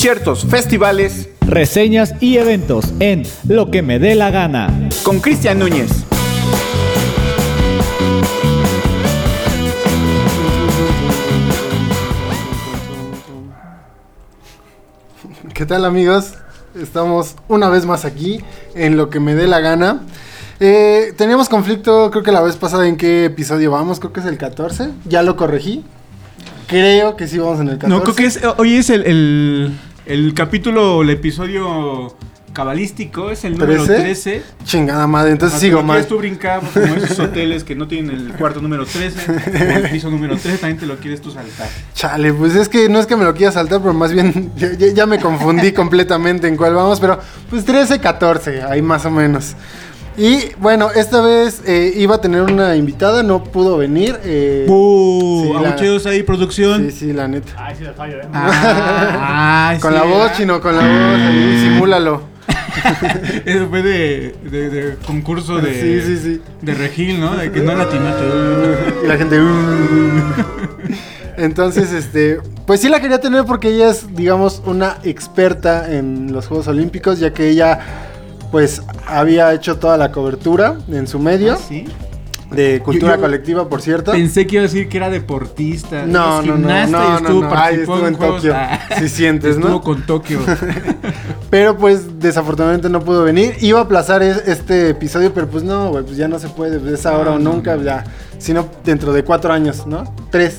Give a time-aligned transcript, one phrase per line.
[0.00, 4.88] Conciertos, festivales, reseñas y eventos en Lo que me dé la gana.
[5.02, 5.90] con Cristian Núñez.
[15.52, 16.32] ¿Qué tal amigos?
[16.74, 18.40] Estamos una vez más aquí
[18.74, 20.00] en lo que me dé la gana.
[20.60, 24.26] Eh, teníamos conflicto, creo que la vez pasada en qué episodio vamos, creo que es
[24.26, 24.92] el 14.
[25.04, 25.84] Ya lo corregí.
[26.70, 27.88] Creo que sí vamos en el 14.
[27.88, 29.72] No, creo que es, hoy es el, el,
[30.12, 32.16] el capítulo, el episodio
[32.52, 34.02] cabalístico, es el número 13.
[34.02, 34.42] 13.
[34.64, 36.04] Chingada madre, entonces Hasta sigo mal.
[36.06, 40.10] tú brincar como esos hoteles que no tienen el cuarto número 13 o el piso
[40.10, 41.68] número 13, también te lo quieres tú saltar.
[41.94, 44.72] Chale, pues es que no es que me lo quiera saltar, pero más bien ya,
[44.72, 49.10] ya- ya me confundí completamente en cuál vamos, pero pues 13, 14, ahí más o
[49.12, 49.54] menos.
[50.16, 54.18] Y bueno, esta vez eh, iba a tener una invitada, no pudo venir.
[54.24, 55.44] eh, ¡Uh!
[55.46, 56.90] sí, la- abucheos ahí, producción.
[56.90, 57.52] Sí, sí, la neta.
[57.56, 58.26] Ay, sí, le fallo, ¿eh?
[58.34, 60.36] Ah, con sí, la voz, ¿verdad?
[60.36, 62.22] chino, con la voz, ahí, simúlalo.
[63.44, 66.42] Eso fue de, de, de concurso de, Sí, sí, sí.
[66.62, 67.36] de Regil, ¿no?
[67.36, 68.24] De que no latinaste.
[69.04, 69.40] Y la gente.
[69.40, 70.22] "Uh".
[71.36, 72.38] Entonces, este.
[72.66, 77.18] Pues sí la quería tener porque ella es, digamos, una experta en los Juegos Olímpicos,
[77.18, 77.80] ya que ella,
[78.50, 81.54] pues, había hecho toda la cobertura en su medio.
[81.54, 81.84] ¿Ah, ¿Sí?
[82.50, 84.10] De cultura Yo- yo colectiva, por cierto.
[84.10, 86.04] Pensé que iba a decir que era deportista.
[86.04, 86.82] No, no, no, no, y
[87.16, 87.54] estuvo, no, no.
[87.56, 88.54] Ay, estuvo en Juegos- Tokio.
[88.56, 89.66] Ah, Sí sientes, ¿no?
[89.66, 90.40] Estuvo con Tokio.
[91.50, 93.54] Pero pues desafortunadamente no pudo venir.
[93.60, 96.78] Iba a aplazar es- este episodio, pero pues no, güey, pues ya no se puede.
[96.80, 97.82] pues, Es ahora o No, no, nunca, no.
[97.82, 98.04] ya.
[98.38, 100.12] Sino dentro de cuatro años, ¿no?
[100.30, 100.58] Tres.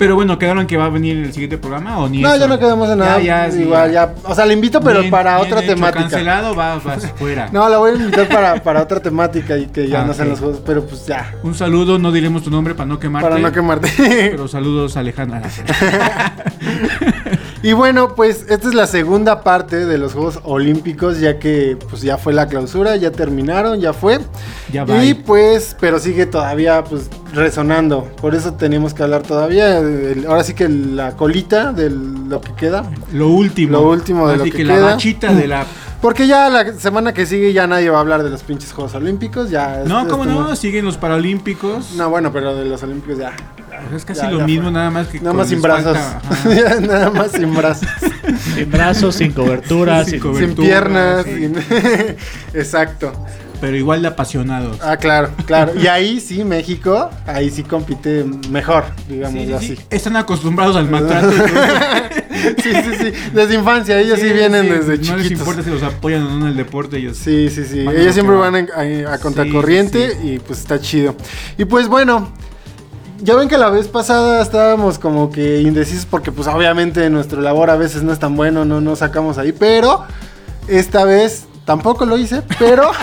[0.00, 2.38] Pero bueno, ¿quedaron que va a venir el siguiente programa o ni No, eso?
[2.40, 3.18] ya no quedamos en nada.
[3.20, 4.14] Ya, ya, sí, Igual, ya.
[4.24, 6.00] O sea, le invito, pero Bien- para bien otra hecho, temática.
[6.00, 7.48] cancelado, va, vas fuera.
[7.52, 10.28] No, la voy a invitar para, para otra temática y que ya Ah, no sean
[10.28, 10.30] ok.
[10.30, 11.34] los juegos, pero pues ya.
[11.42, 13.28] Un saludo, no diremos tu nombre para no quemarte.
[13.28, 13.90] Para no quemarte.
[13.98, 15.42] Pero saludos, Alejandra.
[17.62, 22.02] y bueno, pues esta es la segunda parte de los Juegos Olímpicos, ya que pues
[22.02, 24.20] ya fue la clausura, ya terminaron, ya fue.
[24.72, 25.04] Ya va.
[25.04, 28.04] Y pues, pero sigue todavía pues resonando.
[28.20, 29.78] Por eso tenemos que hablar todavía.
[29.78, 32.84] el- ahora sí que la colita de lo que queda.
[33.12, 33.72] Lo último.
[33.72, 34.76] Lo último de lo Así que que, queda.
[34.76, 35.66] la bachita de la.
[36.00, 38.94] Porque ya la semana que sigue ya nadie va a hablar de los pinches Juegos
[38.94, 39.50] Olímpicos.
[39.50, 40.56] Ya No, ¿cómo este no?
[40.56, 41.92] Siguen los Paralímpicos.
[41.96, 43.32] No, bueno, pero de los Olímpicos ya.
[43.96, 44.72] Es casi ya, lo ya mismo, fue.
[44.72, 45.20] nada más que.
[45.20, 45.98] Nada más sin les brazos.
[45.98, 46.80] falta.
[46.80, 47.88] Nada más sin brazos.
[48.54, 50.20] Sin brazos, sin cobertura, Sin sin...
[50.20, 50.46] cobertura.
[50.46, 51.24] sin piernas.
[51.24, 51.32] sí.
[51.32, 51.56] sin-
[52.54, 53.12] Exacto.
[53.60, 54.78] Pero igual de apasionados.
[54.82, 55.72] Ah, claro, claro.
[55.78, 59.76] Y ahí sí, México, ahí sí compite mejor, digamos Sí, sí, así.
[59.76, 59.82] sí.
[59.90, 61.30] Están acostumbrados al maltrato.
[61.30, 63.12] Sí, sí, sí.
[63.34, 65.30] Desde infancia, ellos sí, vienen desde No les chiquitos.
[65.46, 67.18] importa si los apoyan o no en el deporte, ellos.
[67.18, 67.80] Sí, sí, sí.
[67.80, 71.14] Ellos lo siempre van a, a- contracorriente sí, y pues está chido.
[71.58, 72.32] Y pues bueno,
[73.22, 77.70] ya ven que la vez pasada estábamos como que indecisos porque pues obviamente nuestro labor
[77.70, 80.04] a veces no es tan bueno, no nos sacamos ahí, pero
[80.68, 82.90] esta vez tampoco lo hice, pero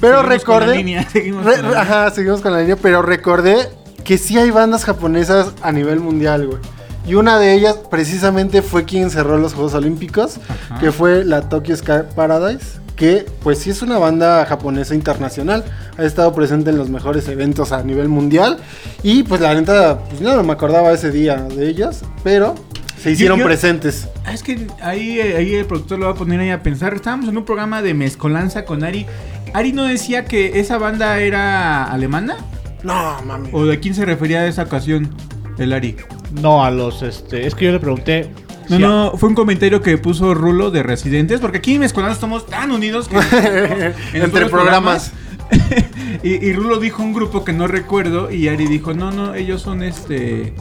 [0.00, 1.80] pero Seguimos con la recordé línea, seguimos re- con la línea.
[1.82, 3.70] ajá, seguimos con la línea, pero recordé
[4.04, 6.58] que sí hay bandas japonesas a nivel mundial, güey.
[7.06, 10.38] Y una de ellas precisamente fue quien cerró los Juegos Olímpicos,
[10.70, 10.78] Ajá.
[10.80, 15.64] que fue la Tokyo Sky Paradise, que pues sí es una banda japonesa internacional,
[15.96, 18.58] ha estado presente en los mejores eventos a nivel mundial
[19.02, 22.54] y pues la neta, pues no me acordaba ese día de ellos, pero
[23.02, 24.06] se hicieron yo- presentes.
[24.26, 26.92] Ah, Es que ahí, eh, ahí el productor lo va a poner ahí a pensar.
[26.92, 29.06] Estábamos en un programa de mezcolanza con Ari.
[29.54, 32.36] Ari no decía que esa banda era alemana.
[32.82, 33.48] No, mami.
[33.52, 35.08] ¿O de quién se refería a esa ocasión?
[35.56, 35.96] El Ari.
[36.42, 37.46] No, a los, este...
[37.46, 38.30] Es que yo le pregunté...
[38.70, 42.46] No, no, fue un comentario que puso Rulo de Residentes, porque aquí en Mezcolanza estamos
[42.46, 45.12] tan unidos que en Entre programas.
[46.22, 49.62] y, y Rulo dijo un grupo que no recuerdo y Ari dijo, no, no, ellos
[49.62, 50.54] son este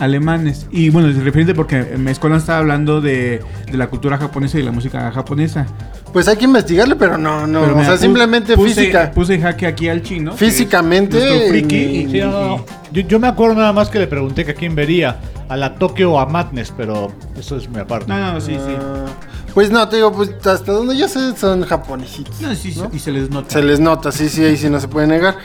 [0.00, 0.66] alemanes.
[0.70, 4.72] Y bueno, es referente porque Mezcolanza estaba hablando de, de la cultura japonesa y la
[4.72, 5.66] música japonesa.
[6.12, 9.10] Pues hay que investigarle, pero no, no, Pero o sea, simplemente puse, física.
[9.12, 10.32] Puse jaque aquí al chino.
[10.32, 12.64] Físicamente, friki, y- Sí, no, no.
[12.92, 15.18] Yo, yo me acuerdo nada más que le pregunté que a quién vería.
[15.48, 18.06] A la Tokio o a Madness, pero eso es muy aparte.
[18.08, 18.74] No, no, sí, sí.
[18.78, 19.04] Ah,
[19.52, 22.40] Pues no, te digo, pues hasta donde yo sé son japonesitos.
[22.40, 22.90] No, sí, ¿no?
[22.92, 23.50] y se les nota.
[23.50, 25.36] Se les nota, sí, sí, ahí sí no se puede negar.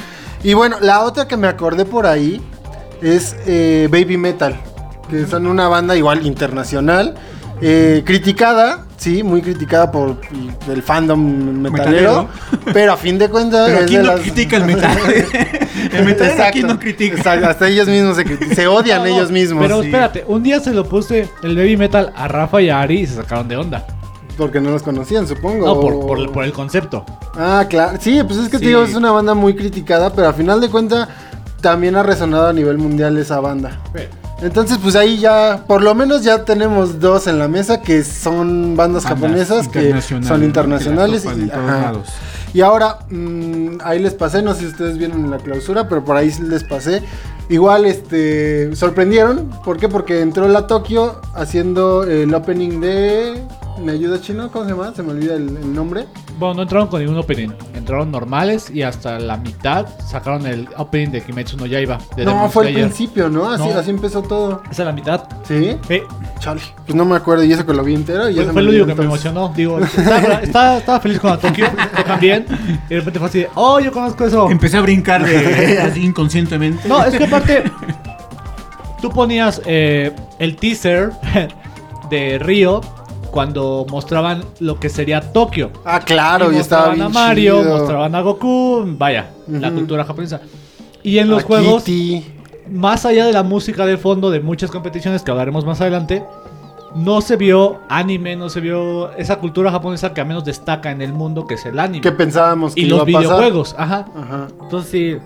[0.44, 2.42] Y bueno, la otra que me acordé por ahí
[3.02, 4.56] es eh, Baby Metal,
[5.10, 7.16] que son una banda igual internacional,
[7.62, 10.18] eh, criticada, sí, muy criticada por
[10.72, 11.20] el fandom
[11.62, 12.74] metalero, Metalero.
[12.74, 14.98] pero a fin de cuentas Pero aquí no las- critica el metal.
[15.94, 17.18] el metal aquí no critica.
[17.18, 18.18] exacto, hasta ellos mismos
[18.54, 19.64] se, odian No, ellos mismos.
[19.64, 19.88] Pero sí.
[19.88, 23.08] espérate, un día se lo puse el baby metal a Rafa y a Ari y
[23.08, 23.86] se sacaron de onda.
[24.38, 25.66] Porque no los conocían, supongo.
[25.66, 27.04] No, por, o- por, el- por el concepto.
[27.36, 27.98] Ah, claro.
[28.00, 30.70] Sí, pues es que te digo, es una banda muy criticada, pero a final de
[30.70, 31.08] cuentas
[31.62, 33.80] también ha resonado a nivel mundial esa banda.
[34.42, 38.76] Entonces, pues ahí ya, por lo menos ya tenemos dos en la mesa que son
[38.76, 41.24] bandas, Bandas japonesas que son internacionales.
[41.24, 41.94] Que y, ajá.
[42.54, 46.06] Y ahora, mm, ahí les pasé, no sé si ustedes vieron en la clausura, pero
[46.06, 47.02] por ahí les pasé.
[47.50, 49.50] Igual, este, sorprendieron.
[49.64, 49.90] ¿Por qué?
[49.90, 53.44] Porque entró la Tokio haciendo el opening de...
[53.84, 54.50] ¿Me ayuda chino?
[54.52, 54.92] ¿Cómo se llama?
[54.96, 56.06] Se me olvida el, el nombre.
[56.40, 57.50] Bueno, no entraron con ningún opening.
[57.76, 62.00] Entraron normales y hasta la mitad sacaron el opening de Kimetsu no Yaiba.
[62.16, 62.88] de no, Demon fue el Slayer.
[62.90, 63.50] principio, ¿no?
[63.50, 63.80] Así, No.
[63.80, 64.62] así empezó todo.
[64.70, 65.24] Esa es la mitad.
[65.48, 65.78] ¿Sí?
[65.90, 66.04] Eh,
[66.40, 66.62] Chale.
[66.86, 68.30] Pues no me acuerdo, y eso que lo vi entero.
[68.30, 69.54] Y ya fue lo único que me emocionó.
[69.56, 72.46] Digo, estaba, estaba- estaba feliz con la Tokio, tocan bien.
[72.90, 74.50] Y de repente fue así de, oh, yo conozco eso.
[74.50, 76.88] Empecé a brincar de, así inconscientemente.
[76.88, 77.64] No, es que aparte,
[79.02, 81.12] tú ponías eh, el teaser
[82.10, 82.82] de Río
[83.28, 85.72] cuando mostraban lo que sería Tokio.
[85.86, 87.78] Ah, claro, y, Y estaba mostraban bien a Mario, chido.
[87.78, 89.78] mostraban a Goku, vaya, la Ujú.
[89.78, 90.42] cultura japonesa.
[91.04, 92.26] Y en los A juegos, Kitty.
[92.72, 96.24] más allá de la música de fondo de muchas competiciones que hablaremos más adelante,
[96.96, 101.02] no se vio anime, no se vio esa cultura japonesa que a menos destaca en
[101.02, 102.02] el mundo, que es el anime.
[102.02, 103.22] Que pensábamos que y iba los a pasar.
[103.22, 104.08] videojuegos, ajá.
[104.16, 104.48] Ajá.
[104.64, 105.18] Entonces sí.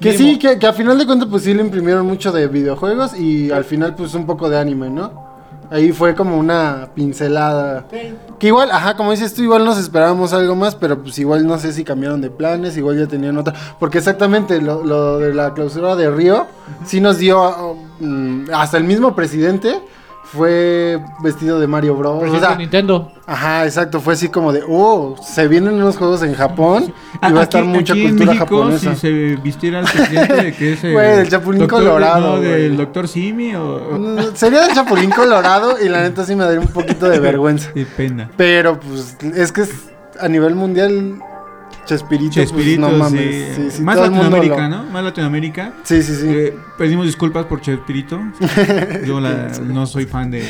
[0.00, 3.14] Que sí, que, que a final de cuentas pues sí le imprimieron mucho de videojuegos
[3.18, 5.29] y al final pues un poco de anime, ¿no?
[5.70, 7.86] Ahí fue como una pincelada.
[8.38, 11.58] Que igual, ajá, como dices tú, igual nos esperábamos algo más, pero pues igual no
[11.58, 13.54] sé si cambiaron de planes, igual ya tenían otra.
[13.78, 16.46] Porque exactamente lo, lo de la clausura de Río,
[16.84, 19.80] sí nos dio, mm, hasta el mismo presidente
[20.32, 22.22] fue vestido de Mario Bros.
[22.28, 23.10] O sea, de Nintendo.
[23.26, 26.92] ajá, exacto, fue así como de, oh, se vienen unos juegos en Japón
[27.28, 28.94] y va a estar Aquí- mucha aquí en cultura México, japonesa.
[28.94, 29.10] Si se
[29.42, 33.08] vistiera el presidente de que es el Güey, del Chapulín doctor- Colorado, no, del doctor
[33.08, 37.08] Simi o, Mm, Sería el Chapulín Colorado y la neta sí me daría un poquito
[37.08, 37.70] de vergüenza.
[37.74, 38.30] de pena.
[38.36, 39.70] Pero pues es que es
[40.20, 41.16] a nivel mundial
[41.90, 43.20] Chespirito, Chespirito, pues, no mames.
[43.56, 43.62] sí.
[43.64, 44.84] Sí, sí, Más Latinoamérica, lo- ¿no?
[44.90, 45.72] Más Latinoamérica.
[45.82, 46.26] Sí, sí, sí.
[46.28, 48.20] Eh, pedimos disculpas por Chespirito.
[49.06, 50.42] Yo la- no soy fan de.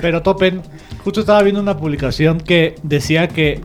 [0.00, 0.62] Pero Topen,
[1.04, 3.60] justo estaba viendo una publicación que decía que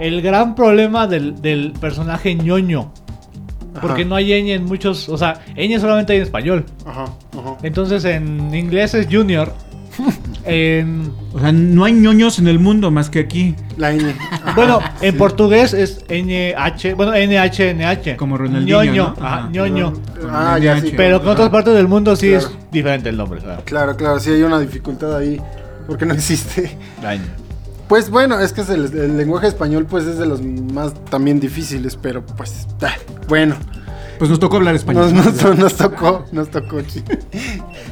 [0.00, 2.92] el gran problema del, del personaje ñoño,
[3.80, 4.08] porque Ajá.
[4.08, 6.64] no hay ñ en muchos, o sea, ñ solamente hay en español.
[6.86, 7.04] Ajá,
[7.36, 7.56] ajá.
[7.64, 9.52] Entonces en inglés es junior.
[10.44, 13.54] En, O sea, no hay ñoños en el mundo más que aquí.
[13.76, 14.14] La ñ.
[14.30, 15.18] Ajá, bueno, en sí.
[15.18, 16.54] portugués es nh,
[16.94, 18.16] bueno, nhnh.
[18.16, 19.24] Como Ronaldinho, ñoño, ¿no?
[19.26, 19.48] ajá, Ajá.
[19.50, 19.92] ñoño.
[20.30, 20.92] Ah, ya sí.
[20.96, 22.46] Pero con otras partes del mundo sí Claro.
[22.46, 23.40] es diferente el nombre.
[23.40, 23.62] claro.
[23.64, 25.40] Claro, claro, sí hay una dificultad ahí.
[25.86, 26.76] Porque no existe.
[27.02, 27.22] Daño.
[27.88, 31.40] Pues bueno, es que es el, el lenguaje español pues es de los más también
[31.40, 32.92] difíciles, pero pues ah,
[33.28, 33.56] bueno.
[34.18, 35.12] Pues nos tocó hablar español.
[35.14, 36.78] Nos, nos- nos tocó, nos tocó.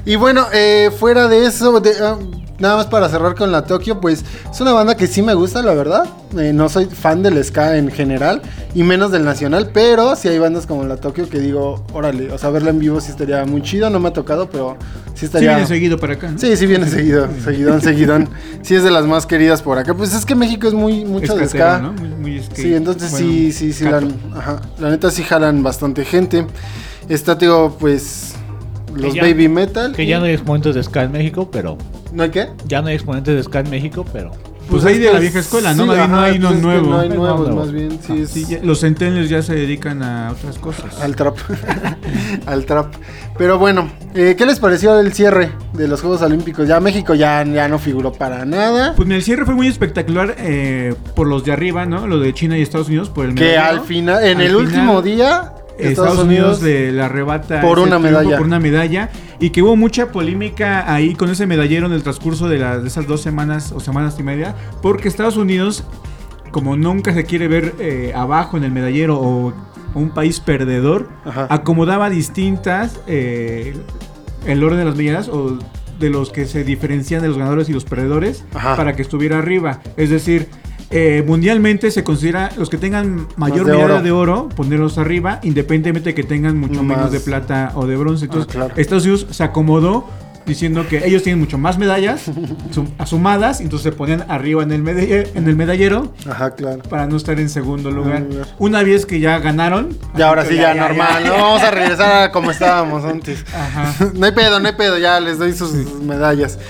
[0.04, 2.16] Y bueno, eh, fuera de eso, de, ah,
[2.58, 5.62] nada más para cerrar con la Tokio, pues es una banda que sí me gusta,
[5.62, 6.04] la verdad.
[6.38, 8.42] Eh, no soy fan del ska en general
[8.74, 12.38] y menos del nacional, pero sí hay bandas como la Tokio que digo, órale, o
[12.38, 14.76] sea, verla en vivo sí estaría muy chido, no me ha tocado, pero
[15.14, 15.50] sí Sí estaría...
[15.50, 16.30] viene seguido para acá.
[16.32, 16.38] ¿no?
[16.38, 18.28] Sí, sí viene seguido, seguidón, seguidón.
[18.62, 19.94] Sí es de las más queridas por acá.
[19.94, 21.78] Pues es que México es muy mucho de ska.
[21.78, 21.92] ¿no?
[21.92, 22.56] Muy, muy skate.
[22.56, 24.02] Sí, entonces Bueno, sí, sí, sí, la,
[24.36, 26.46] ajá, la neta sí jalan bastante gente.
[27.08, 28.34] Está, digo, pues
[28.94, 29.92] los ya- baby metal.
[29.94, 31.76] Que y- ya no hay exponentes de ska en México, pero...
[32.12, 32.48] ¿No hay qué?
[32.66, 34.30] Ya no hay exponentes de ska en México, pero...
[34.70, 35.84] Pues es ahí de la vieja escuela, ¿no?
[35.84, 36.90] sí, no hay uno pues es que nuevo.
[36.90, 40.32] No hay nuevos, más bien, sí, es Sí, ya- los centennials ya se dedican a
[40.32, 41.00] otras cosas.
[41.00, 41.36] al trap.
[42.46, 42.92] al trap.
[43.38, 46.66] Pero bueno, eh, ¿qué les pareció el cierre de los Juegos Olímpicos?
[46.66, 48.94] Ya México ya, ya no figuró para nada.
[48.96, 52.08] Pues el cierre fue muy espectacular eh, por los de arriba, ¿no?
[52.08, 54.66] Lo de China y Estados Unidos por el que al final, en Al el final,
[54.66, 58.36] último día, Estados, Unidos, le, le arrebata por una medalla.
[58.36, 62.48] por una medalla y que hubo mucha polémica ahí con ese medallero en el transcurso
[62.48, 65.84] de, de esas dos semanas o semanas y media porque Estados Unidos
[66.50, 69.52] como nunca se quiere ver eh, abajo en el medallero o
[69.94, 71.46] un país perdedor Ajá.
[71.50, 73.76] acomodaba distintas eh,
[74.46, 75.58] el orden de las medallas o
[75.98, 78.76] de los que se diferencian de los ganadores y los perdedores Ajá.
[78.76, 80.48] para que estuviera arriba es decir
[80.90, 84.02] eh, mundialmente se considera los que tengan mayor de medalla oro.
[84.02, 86.96] de oro, ponerlos arriba, independientemente de que tengan mucho Más.
[86.96, 88.26] menos de plata o de bronce.
[88.26, 88.74] Entonces, Ah, claro.
[88.76, 90.08] Estados Unidos se acomodó
[90.46, 92.30] diciendo que ellos tienen mucho más medallas
[92.70, 96.82] sum- asumadas, entonces se ponían arriba en el, medalle- en el medallero Ajá, claro.
[96.88, 98.20] para no estar en segundo lugar.
[98.20, 98.46] lugar.
[98.60, 101.24] Una vez que ya ganaron, Y ahora sí, ya, normal.
[101.24, 101.30] ya.
[101.30, 103.44] No vamos a regresar a como estábamos antes.
[103.52, 103.92] Ajá.
[104.14, 104.98] No hay pedo, no hay pedo.
[104.98, 106.60] Ya les doy sus medallas.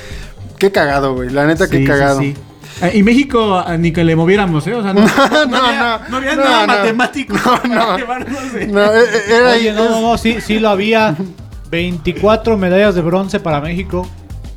[0.58, 1.28] Qué cagado, güey.
[1.28, 2.20] La neta, Sí, qué cagado.
[2.20, 2.34] sí.
[2.82, 4.74] Ah, y México ah, ni que le moviéramos, ¿eh?
[4.74, 6.08] O sea, no, no, no, había, no.
[6.10, 6.72] no había nada no.
[6.74, 7.96] matemático No, para no.
[7.96, 9.50] llevarnos de- No, eh, eh, era.
[9.52, 11.16] Oye, no, no, no, sí, sí lo había.
[11.70, 14.08] 24 medallas de bronce para México.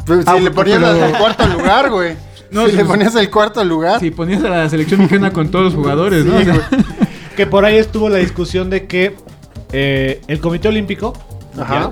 [0.05, 2.15] Pues, Ah, si le ponías pero- el cuarto lugar, güey.
[2.51, 3.99] No, si le ponías el cuarto lugar.
[3.99, 6.35] Si ponías a la selección mexicana con todos los jugadores, ¿no?
[6.37, 6.67] O sea.
[7.37, 9.15] Que por ahí estuvo la discusión de que
[9.71, 11.13] eh, el Comité Olímpico
[11.59, 11.91] Ajá.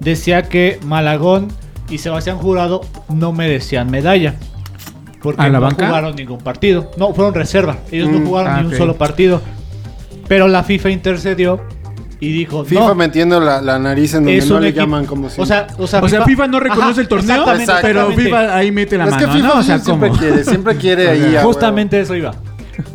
[0.00, 1.48] Decía que Malagón
[1.88, 4.34] y Sebastián Jurado no merecían medalla.
[5.24, 5.86] Porque ¿A la no banca?
[5.88, 6.90] jugaron ningún partido.
[6.98, 7.78] No, fueron reserva.
[7.90, 8.72] Ellos Mm, no jugaron ah, ni ok.
[8.72, 9.40] un solo partido.
[10.28, 11.60] Pero la FIFA intercedió
[12.20, 14.80] y dijo, FIFA no, metiendo la, la nariz en donde es no un le equipo-
[14.84, 15.40] llaman como si.
[15.40, 18.22] O sea, o sea, O sea, FIFA no reconoce el torneo, exactamente, pero exactamente.
[18.22, 19.54] FIFA ahí mete la es mano, que FIFA ¿no?
[19.58, 20.20] O sea, siempre ¿cómo?
[20.20, 21.22] quiere, siempre quiere ahí.
[21.22, 21.42] a huevo.
[21.48, 22.34] Justamente eso iba.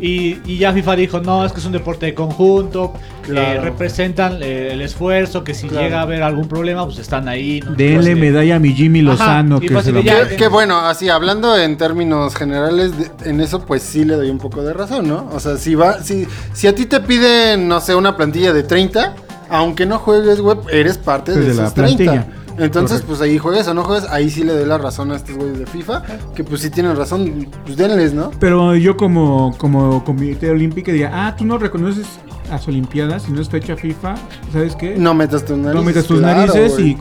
[0.00, 2.92] Y, y ya FIFA dijo, no, es que es un deporte de conjunto,
[3.22, 3.58] Claro.
[3.58, 5.84] eh, representan eh, el esfuerzo, que si Claro.
[5.84, 7.60] llega a haber algún problema, pues están ahí.
[7.64, 7.72] ¿no?
[7.72, 10.26] Denle Entonces, medalla a mi Jimmy Lozano, que se lo ya-.
[10.28, 14.30] Que, que bueno, así hablando en términos generales, de- en eso pues sí le doy
[14.30, 15.28] un poco de razón, ¿no?
[15.32, 18.62] O sea, si va, si, si a ti te piden, no sé, una plantilla de
[18.62, 19.14] 30,
[19.50, 22.04] aunque no juegues web, eres parte Pues de, de la esos 30.
[22.04, 22.26] plantilla.
[22.60, 23.06] Entonces, Correcto.
[23.08, 25.58] pues ahí juegues o no juegues, ahí sí le doy la razón a estos güeyes
[25.58, 26.02] de FIFA,
[26.34, 28.30] que pues sí tienen razón, pues denles, ¿no?
[28.38, 32.06] Pero yo como, como comité olímpico diría, ah, tú no reconoces
[32.50, 34.14] las olimpiadas si no es fecha FIFA,
[34.52, 34.96] ¿sabes qué?
[34.96, 35.74] No metas tus narices.
[35.74, 36.90] No metas tus claro, narices güey.
[36.90, 36.98] y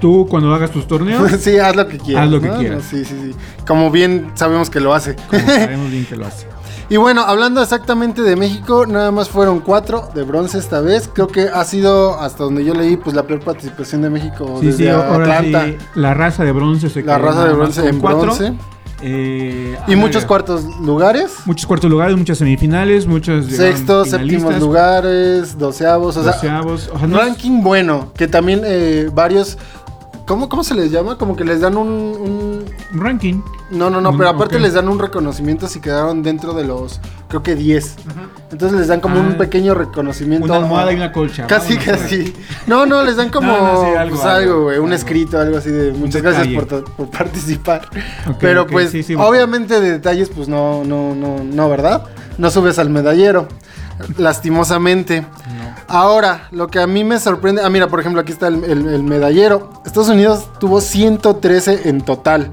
[0.00, 2.24] tú cuando hagas tus torneos, sí, haz lo que quieras.
[2.24, 2.82] Haz lo que quieras.
[2.88, 3.36] Sí, sí, sí.
[3.66, 5.16] Como bien sabemos que lo hace.
[5.28, 6.46] como sabemos bien que lo hace.
[6.88, 11.08] Y bueno, hablando exactamente de México, nada más fueron cuatro de bronce esta vez.
[11.12, 14.66] Creo que ha sido, hasta donde yo leí, pues la peor participación de México Sí,
[14.66, 15.64] desde sí, Atlanta.
[15.66, 18.20] sí, la raza de bronce se La raza de bronce en cuatro.
[18.22, 18.52] bronce.
[19.04, 21.32] Eh, Y muchos cuartos lugares.
[21.46, 26.16] Muchos cuartos lugares, muchas semifinales, muchos Sextos, séptimos lugares, doceavos.
[26.18, 28.12] O sea, doceavos, o sea, no es- ranking bueno.
[28.16, 29.56] Que también eh, varios...
[30.26, 31.18] ¿Cómo, ¿Cómo se les llama?
[31.18, 31.88] Como que les dan un...
[31.88, 32.51] un-
[32.92, 33.40] un ranking.
[33.70, 37.42] No, no, no, pero aparte les dan un reconocimiento si quedaron dentro de los, creo
[37.42, 37.96] que 10.
[38.50, 40.44] Entonces les dan como un Ah, pequeño reconocimiento.
[40.46, 41.46] Una almohada y una colcha.
[41.46, 42.34] Casi, casi.
[42.66, 45.38] No, no, les dan como No, no, sí, algo, pues, algo, algo, güey, un escrito,
[45.38, 47.88] algo así de muchas gracias por, participar.
[48.28, 52.04] Ok, Pero pues, sí, sí, obviamente de detalles, pues no, no, no, no, ¿verdad?
[52.36, 53.48] No subes al medallero,
[54.18, 55.24] lastimosamente.
[55.88, 58.88] Ahora, lo que a mí me sorprende, ah, mira, por ejemplo, aquí está el, el-
[58.88, 59.70] el medallero.
[59.84, 62.48] Estados Unidos tuvo 113 en total.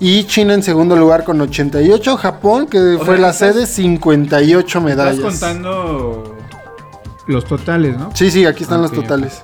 [0.00, 2.16] Y China en segundo lugar con 88.
[2.16, 5.16] Japón, que O fue sea, la estás- sede, 58 medallas.
[5.18, 6.36] Estás contando
[7.26, 8.10] los totales, ¿no?
[8.14, 9.40] Sí, sí, aquí están los totales.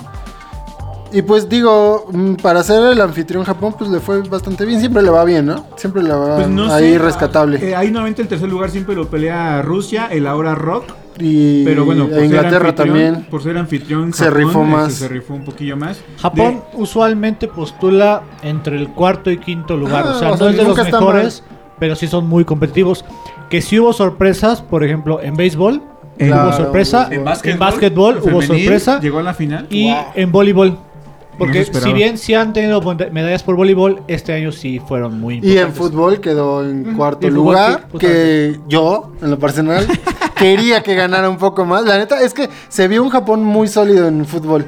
[1.12, 4.80] Y pues digo, mm, para ser el anfitrión Japón, pues le fue bastante bien.
[4.80, 5.64] Siempre le va bien, ¿no?
[5.76, 7.68] Siempre le va Pues no ahí sé, rescatable.
[7.70, 10.84] eh, ahí nuevamente el tercer lugar siempre lo pelea Rusia, el ahora Rock.
[11.18, 13.26] Y Pero bueno, por Inglaterra ser anfitrión- también.
[13.30, 14.92] Por ser anfitrión, Se Japón, rifó este, más.
[14.94, 16.00] Se rifó un poquillo más.
[16.20, 20.04] Japón usualmente postula entre el cuarto y quinto lugar.
[20.06, 21.42] Ah, o sea, o sea, no es de los mejores,
[21.78, 23.04] pero sí son muy competitivos.
[23.50, 25.82] Que sí hubo sorpresas, por ejemplo, en béisbol
[26.18, 29.66] En- hubo Claro, sorpresa, en en básquetbol, hubo sorpresa Llegó a la final.
[29.70, 30.04] y Wow.
[30.14, 30.70] en voleibol.
[30.70, 31.88] No Porque esperaba.
[31.88, 35.38] si bien sí han tenido meda- medallas por voleibol, este año sí fueron muy Y
[35.38, 35.76] en importantes.
[35.76, 37.86] fútbol quedó en cuarto lugar.
[37.90, 39.84] sí, que yo, en lo personal,
[40.44, 41.84] quería que ganara un poco más.
[41.86, 44.66] La neta es que se vio un Japón muy sólido en fútbol.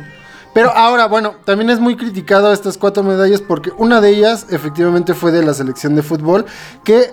[0.54, 5.12] Pero ahora, bueno, también es muy criticado estas cuatro medallas porque una de ellas efectivamente
[5.12, 6.47] fue de la selección de fútbol,
[6.83, 7.11] que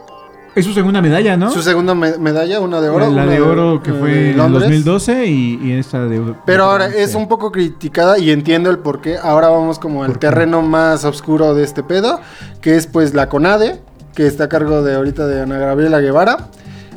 [0.56, 1.52] Es su segunda medalla, ¿no?
[1.52, 3.06] su segunda me- medalla, una de oro.
[3.08, 4.62] la una de oro que fue en Londres.
[4.64, 8.78] 2012 y, y esta de Pero de ahora es un poco criticada y entiendo el
[8.80, 9.18] por qué.
[9.22, 12.22] Ahora vamos como al terreno más oscuro de este pedo,
[12.62, 13.82] que es pues la CONADE,
[14.16, 16.48] que está a cargo de ahorita de Ana Gabriela Guevara.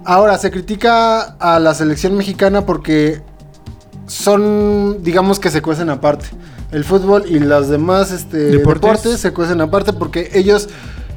[0.09, 3.23] Ahora se critica a la selección mexicana porque
[4.07, 6.27] son, digamos que se cuecen aparte.
[6.71, 8.83] El fútbol y los demás este, Deportes.
[8.83, 10.69] deportes se cuecen aparte porque ellos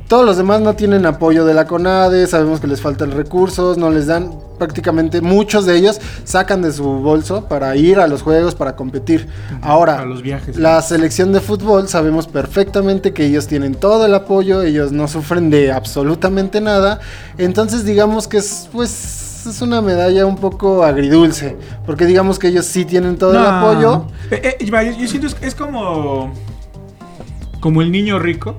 [0.09, 3.91] todos los demás no tienen apoyo de la CONADE, sabemos que les faltan recursos, no
[3.91, 8.55] les dan prácticamente muchos de ellos sacan de su bolso para ir a los juegos,
[8.55, 9.27] para competir.
[9.61, 10.57] Ahora, Para los viajes.
[10.57, 15.51] la selección de fútbol sabemos perfectamente que ellos tienen todo el apoyo, ellos no sufren
[15.51, 16.99] de absolutamente nada,
[17.37, 22.65] entonces digamos que es pues es una medalla un poco agridulce, porque digamos que ellos
[22.65, 24.07] sí tienen todo el apoyo.
[24.31, 26.33] Eh, eh, yo siento es, es como.
[27.59, 28.55] Como el niño rico.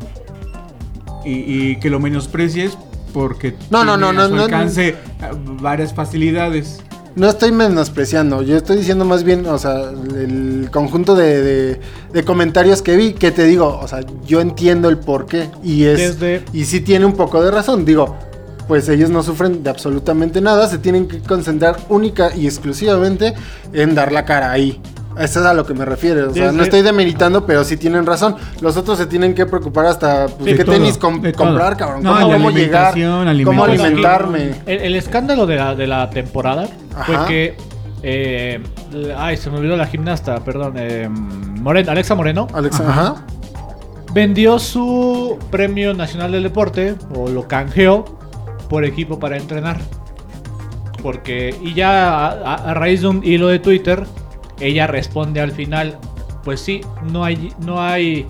[1.25, 1.33] Y,
[1.73, 2.77] y que lo menosprecies
[3.13, 3.55] porque.
[3.71, 4.97] No, no, no, no, no, alcance eh,
[5.61, 6.81] varias facilidades.
[7.17, 11.81] No estoy menospreciando, yo estoy diciendo más bien, o sea, el conjunto de, de-
[12.13, 15.85] de comentarios que vi, que te digo, o sea, yo entiendo el por qué, y
[15.87, 18.17] es, Desde- y sí tiene un poco de razón, digo,
[18.69, 23.35] pues ellos no sufren de absolutamente nada, se tienen que concentrar única y exclusivamente
[23.73, 24.81] en dar la cara ahí.
[25.21, 28.07] Eso es a lo que me refiero, o sea, no estoy demeritando, pero sí tienen
[28.07, 28.37] razón.
[28.61, 32.03] Los otros se tienen que preocupar hasta pues, De qué todo, tenis de comprar, cabrón,
[32.03, 32.95] No, cómo, llegar,
[33.45, 34.53] cómo alimentarme.
[34.67, 37.05] El, el escándalo de la, de la temporada Ajá.
[37.05, 37.57] fue que.
[38.03, 38.63] eh,
[39.17, 40.75] ay, se me olvidó la gimnasta, perdón.
[40.77, 43.01] eh, Moreno, Alexa Moreno Alexa, Ajá.
[43.03, 43.15] ajá.
[44.15, 48.05] vendió su premio nacional del deporte o lo canjeó
[48.71, 49.79] por equipo para entrenar.
[51.03, 54.05] Porque, y ya a, a- a raíz de un hilo de Twitter,
[54.61, 55.99] ella responde al final:
[56.45, 58.27] Pues sí, no hay, no hay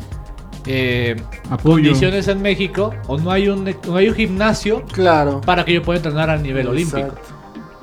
[0.66, 1.16] eh,
[1.62, 5.40] condiciones en México o no hay un, no hay un gimnasio Claro.
[5.40, 7.08] para que yo pueda entrenar a nivel olímpico.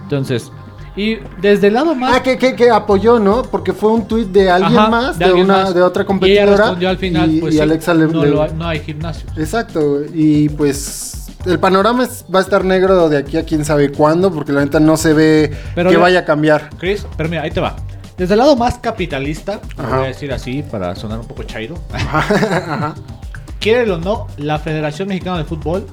[0.03, 0.51] Entonces,
[0.95, 2.15] y desde el lado más...
[2.17, 3.43] Ah, que, que, que apoyó, ¿no?
[3.43, 5.73] Porque fue un tuit de alguien Ajá, más, de, alguien una, más.
[5.75, 6.57] de otra Y ella competidora.
[6.57, 8.79] respondió al final, y, pues y sí, Alexa le, no, le- lo hay- no hay
[8.79, 9.29] gimnasio.
[9.37, 13.91] Exacto, y pues el panorama es- va a estar negro de aquí a quién sabe
[13.91, 16.69] cuándo, porque la neta no se ve Pero que ya- vaya a cambiar.
[16.79, 17.75] Chris, pero mira, ahí te va.
[18.17, 21.75] Desde el lado más capitalista, voy a decir así para sonar un poco chairo.
[23.59, 25.85] Quiere o no, la Federación Mexicana de Fútbol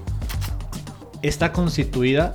[1.23, 2.33] está constituida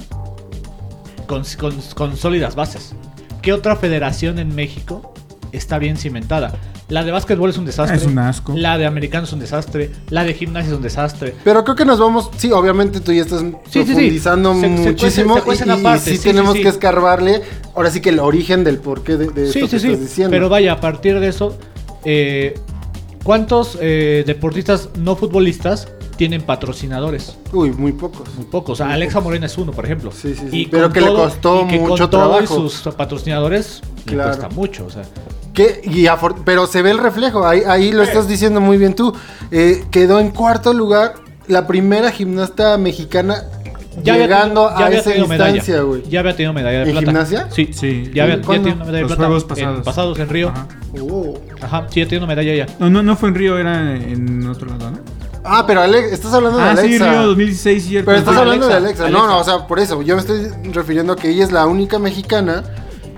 [1.27, 2.93] con, con- con sólidas bases.
[3.41, 5.13] ¿Qué otra federación en México
[5.51, 6.53] está bien cimentada?
[6.89, 7.97] La de básquetbol es un desastre.
[7.97, 8.53] Es un asco.
[8.55, 9.91] La de americano es un desastre.
[10.09, 11.35] La de gimnasia es un desastre.
[11.43, 13.85] Pero creo que nos vamos, sí, obviamente tú ya estás Sí, sí, sí.
[13.85, 16.63] profundizando Se- muchísimo se y, sí, sí, tenemos sí, sí.
[16.63, 17.41] que escarbarle,
[17.75, 19.87] ahora sí que el origen del porqué de, de Sí, esto sí, que sí.
[19.87, 20.31] estás diciendo.
[20.31, 21.55] Pero vaya, a partir de eso,
[22.05, 22.55] eh,
[23.23, 25.87] ¿cuántos eh, deportistas no futbolistas
[26.17, 27.37] tienen patrocinadores?
[27.53, 28.27] Uy, muy pocos.
[28.35, 28.79] Muy pocos.
[28.79, 30.11] O sea, Alexa Morena es uno, por ejemplo.
[30.11, 30.61] Sí, sí, sí.
[30.61, 32.69] Y Pero que le costó y que mucho con todo y trabajo.
[32.69, 34.29] sus patrocinadores le Claro.
[34.31, 34.85] cuesta mucho.
[34.85, 35.03] O sea,
[35.59, 36.07] Que, y
[36.45, 39.13] pero se ve el reflejo, ahí, ahí lo estás diciendo muy bien tú.
[39.51, 41.15] Eh, quedó en cuarto lugar
[41.47, 43.43] la primera gimnasta mexicana
[44.01, 45.81] ya llegando tenido- ya a había esa tenido instancia, medalla.
[45.83, 46.03] güey.
[46.09, 47.05] Ya había tenido medalla de ¿En plata.
[47.07, 47.47] gimnasia?
[47.51, 47.69] Sí.
[47.73, 48.09] Sí.
[48.13, 49.25] Ya había, ya una medalla de Los plata.
[49.25, 50.17] juegos En pasados.
[50.19, 50.47] en Río.
[50.47, 50.67] Ajá.
[51.01, 51.33] Oh.
[51.61, 52.73] Ajá, sí, ya tiene una medalla ya.
[52.79, 54.99] No, no, no fue en Río, era en otro lado, ¿no?
[55.43, 57.11] Ah, pero Ale- estás hablando de Ah, sí, Alexa.
[57.11, 58.05] Río 2016, cierto.
[58.05, 59.03] pero estás Alexa, hablando de Alexa.
[59.07, 59.19] Alexa.
[59.19, 60.01] No, no, o sea, por eso.
[60.03, 62.63] Yo me estoy refiriendo a que ella es la única mexicana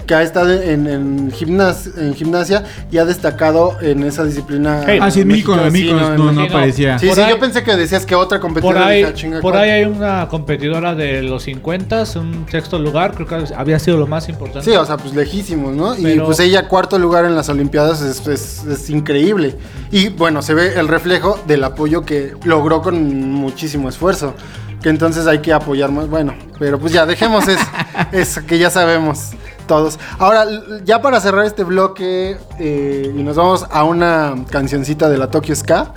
[0.06, 4.82] que ha estado en, en, gimnas- en gimnasia y ha destacado en esa disciplina.
[4.86, 5.00] Hey.
[5.02, 7.00] Ah, sí, en México, México sí, no, no, aparecía.
[7.00, 8.88] Sí, Por sí, ahí- yo pensé que decías que otra Por competidora.
[8.88, 9.64] ahí, dije, "Ah, por ¿cuál?".
[9.64, 14.08] ahí hay una competidora de los 50, un sexto lugar, creo que había sido lo
[14.08, 14.70] más importante.
[14.70, 15.96] Sí, o sea, pues lejísimos, ¿no?
[15.98, 19.56] Y pues ella cuarto lugar en las Olimpiadas es, es- es increíble.
[19.92, 24.34] Y bueno, se ve el reflejo del apoyo que logró con muchísimo esfuerzo.
[24.82, 26.10] Que entonces hay que apoyar más.
[26.10, 27.64] Bueno, pero pues ya, dejemos eso,
[28.12, 29.30] eso que ya sabemos
[29.68, 30.00] todos.
[30.18, 30.46] Ahora,
[30.84, 35.56] ya para cerrar este bloque eh, y nos vamos a una cancioncita de la Tokyo
[35.56, 35.94] Ska.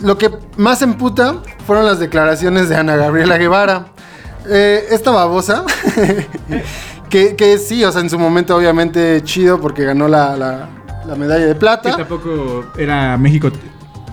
[0.00, 3.86] Lo que más emputa fueron las declaraciones de Ana Gabriela Guevara.
[4.48, 5.64] Eh, esta babosa,
[7.08, 10.68] que, que sí, o sea, en su momento obviamente chido porque ganó la, la-
[11.06, 11.96] la medalla de Que plata.
[11.96, 13.50] tampoco era México.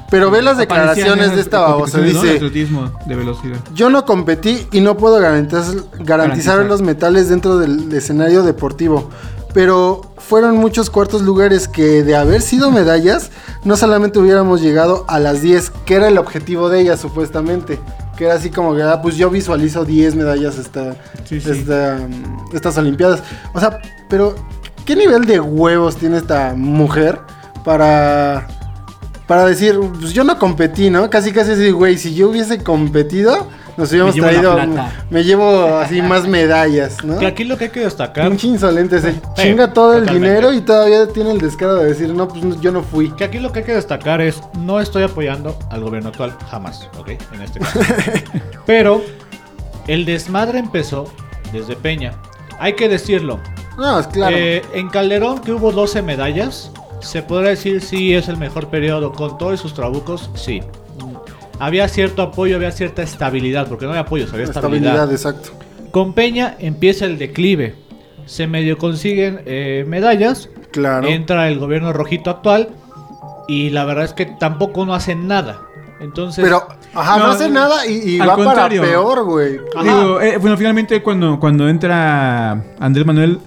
[0.10, 2.00] Pero ve las declaraciones de esta babosa.
[2.00, 3.58] Dice, atletismo de velocidad.
[3.74, 6.66] yo no competí y no puedo garantizar, garantizar Garantizar.
[6.66, 9.10] los metales dentro del escenario deportivo.
[9.54, 13.32] Pero fueron muchos cuartos lugares que de haber sido medallas,
[13.64, 17.80] no solamente hubiéramos llegado a las 10, que era el objetivo de ella supuestamente.
[18.16, 20.94] Que era así como que, ah, pues yo visualizo 10 medallas esta,
[21.24, 21.50] Sí, sí.
[21.52, 21.98] esta,
[22.54, 23.24] estas Olimpiadas.
[23.54, 24.36] O sea, pero
[24.86, 27.20] ¿qué nivel de huevos tiene esta mujer
[27.66, 28.48] para,
[29.30, 31.08] para decir, pues yo no competí, ¿no?
[31.08, 33.46] Casi casi así, güey, si yo hubiese competido,
[33.78, 35.06] nos hubiéramos traído, plata.
[35.12, 37.20] me llevo así más medallas, ¿no?
[37.20, 40.52] Que aquí lo que hay que destacar, Pinche insolente, se Sí, chinga todo el dinero
[40.52, 43.12] y todavía tiene el descaro de decir, no, pues no, yo no fui.
[43.12, 46.90] que aquí lo que hay que destacar es, no estoy apoyando al gobierno actual, jamás,
[46.98, 47.10] ¿ok?
[47.32, 47.82] En este caso.
[48.66, 49.04] Pero
[49.86, 51.06] el desmadre empezó
[51.54, 52.14] desde Peña.
[52.60, 53.40] Hay que decirlo.
[53.78, 54.36] No, es claro.
[54.36, 59.12] Eh, en Calderón, que hubo 12 medallas, se podrá decir si es el mejor periodo
[59.14, 60.62] con todos sus trabucos, sí.
[61.60, 65.12] Había cierto apoyo, había cierta estabilidad, porque no había apoyo, había Estabilidad, estabilidad.
[65.12, 65.50] exacto.
[65.92, 67.76] Con Peña empieza el declive.
[68.26, 70.50] Se medio consiguen eh, medallas.
[70.72, 71.08] Claro.
[71.08, 72.70] Entra el gobierno rojito actual.
[73.48, 75.62] Y la verdad es que tampoco no hacen nada.
[76.00, 76.44] Entonces.
[76.46, 78.82] Pero, ajá, no, No, hace nada y, y al va contrario.
[78.82, 79.56] para peor, güey.
[79.56, 83.40] Eh, bueno, finalmente cuando, cuando entra Andrés Manuel,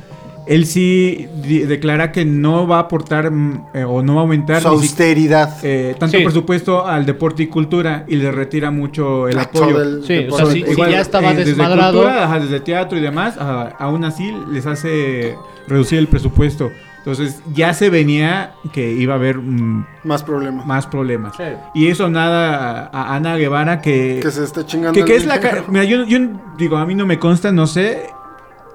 [0.47, 1.29] él sí
[1.69, 4.75] declara que no va a aportar mm, eh, o no va a aumentar Su si-
[4.75, 5.57] austeridad.
[5.63, 6.25] eh, tanto Sí.
[6.25, 9.81] presupuesto al deporte y cultura y le retira mucho el Ah, apoyo.
[9.81, 11.93] el Sí, o sea, sí, Igual, ya estaba eh, desde desmadrado.
[12.01, 15.37] cultura, ajá, desde teatro y demás, ajá, aún así les hace
[15.69, 16.71] reducir el presupuesto.
[16.99, 20.65] Entonces ya se venía que iba a haber mm, Más problema.
[20.65, 21.35] más problemas.
[21.37, 21.43] Sí.
[21.75, 24.21] Y eso nada a, a Ana Guevara que...
[24.23, 24.93] Que se está chingando.
[24.93, 25.41] Que, que es la.
[25.69, 26.19] Mira, yo, yo
[26.57, 28.07] digo, a mí no me consta, no sé.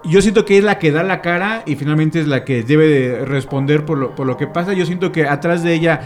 [0.10, 2.88] Yo siento que es la que da la cara y finalmente es la que debe
[2.88, 4.74] de responder por lo, por lo que pasa.
[4.74, 6.02] Yo siento que atrás de ella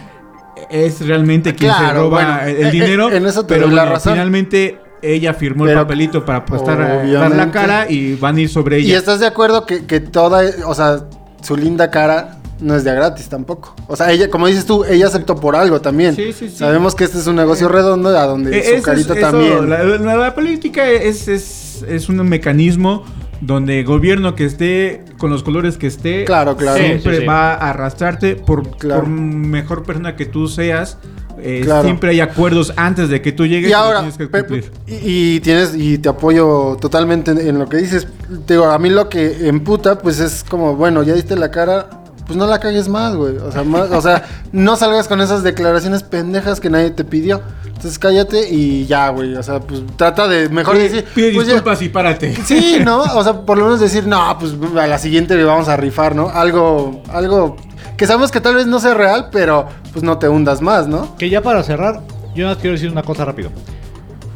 [0.69, 3.11] es realmente quien se roba bueno, el, eh, eh, dinero.
[3.11, 4.13] en eso te pero doy la bueno, razón.
[4.13, 8.49] finalmente ella firmó el papelito para apostar a dar la cara y van a ir
[8.49, 8.97] sobre Y ella.
[8.99, 11.05] estás de acuerdo que, que toda, o sea,
[11.41, 13.75] su linda cara no es de gratis tampoco.
[13.87, 16.15] O sea, ella, como dices tú, ella aceptó por algo también.
[16.15, 16.57] Sí, sí, sí.
[16.57, 19.67] Sabemos que este es un negocio redondo a donde Eh, su eso carita eso, también.
[19.69, 23.03] La, la- la política es, es, es un mecanismo
[23.41, 26.77] donde gobierno que esté, con los colores que esté, Claro, claro.
[26.77, 27.27] siempre Sí, sí, sí.
[27.27, 29.01] va a arrastrarte por, Claro.
[29.01, 30.97] por mejor persona que tú seas.
[31.43, 31.84] Eh, Claro.
[31.86, 35.39] Siempre hay acuerdos antes de que tú llegues Y lo ahora, tienes que y, y
[35.39, 38.08] tienes, y te apoyo totalmente en, en lo que dices.
[38.45, 42.00] Te digo, a mí lo que emputa, pues es como, bueno, ya diste la cara,
[42.32, 43.38] pues no la cagues más, güey.
[43.38, 47.41] O sea, más- o sea, no salgas con esas declaraciones pendejas que nadie te pidió.
[47.65, 49.36] Entonces cállate y ya, güey.
[49.36, 51.06] O sea, pues trata de mejor Pide, decir.
[51.15, 52.36] pide pues, ya- disculpas y párate.
[52.46, 53.02] Sí, ¿no?
[53.02, 56.15] O sea, por lo menos decir, no, pues a la siguiente le vamos a rifar,
[56.15, 56.30] ¿no?
[56.30, 57.58] Algo, algo
[57.98, 61.15] que sabemos que tal vez no sea real, pero pues no te hundas más, ¿no?
[61.17, 62.02] Que ya para cerrar,
[62.36, 63.50] yo no quiero decir una cosa rápido.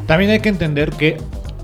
[0.07, 1.17] También hay que entender que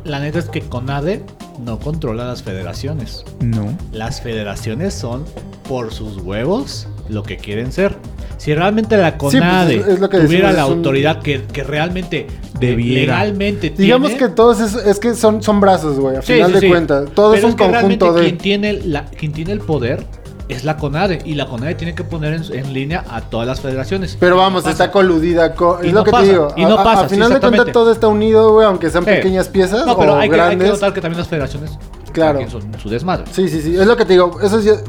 [0.03, 1.23] la neta es que CONADE
[1.61, 3.23] no controla las federaciones.
[3.39, 3.77] No.
[3.91, 5.23] Las federaciones son
[5.67, 7.95] por sus huevos lo que quieren ser.
[8.37, 11.63] Si realmente la pues, CONADE es lo que tuviera decimos, la un- autoridad que, que
[11.63, 12.25] realmente
[12.59, 13.01] Debiera.
[13.19, 16.53] legalmente Digamos tiene, que todos es, es que son, son brazos, güey, a Sí, final
[16.55, 17.09] sí, de cuentas.
[17.13, 18.21] Todo Pero es un que conjunto de...
[18.23, 20.03] Quien tiene, la, quien tiene el poder
[20.51, 21.21] es la CONADE.
[21.25, 24.17] Y la CONADE tiene que poner en, en línea a todas las federaciones.
[24.19, 25.53] Pero no vamos, está coludida.
[25.55, 26.47] co- Y es no lo que pasa, te digo.
[26.55, 28.89] y no a, a- pasa, a sí, final de cuentas todo está unido, güey, aunque
[28.89, 30.69] sean pequeñas piezas No, pero o hay que, hay que grandes.
[30.71, 31.71] notar que también las federaciones
[32.11, 32.41] Claro.
[32.49, 33.25] son su desmadre.
[33.31, 33.75] Sí, sí, sí.
[33.77, 34.37] Es lo que te digo.
[34.41, 34.83] Eso es, es-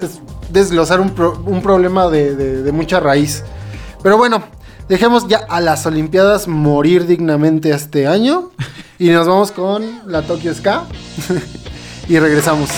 [0.00, 3.44] es desglosar un, pro- un problema de, de- de mucha raíz.
[4.02, 4.42] Pero bueno,
[4.88, 8.50] dejemos ya a las Olimpiadas morir dignamente este año.
[8.96, 10.84] Y nos vamos con la Tokyo Ska.
[12.08, 12.70] y regresamos.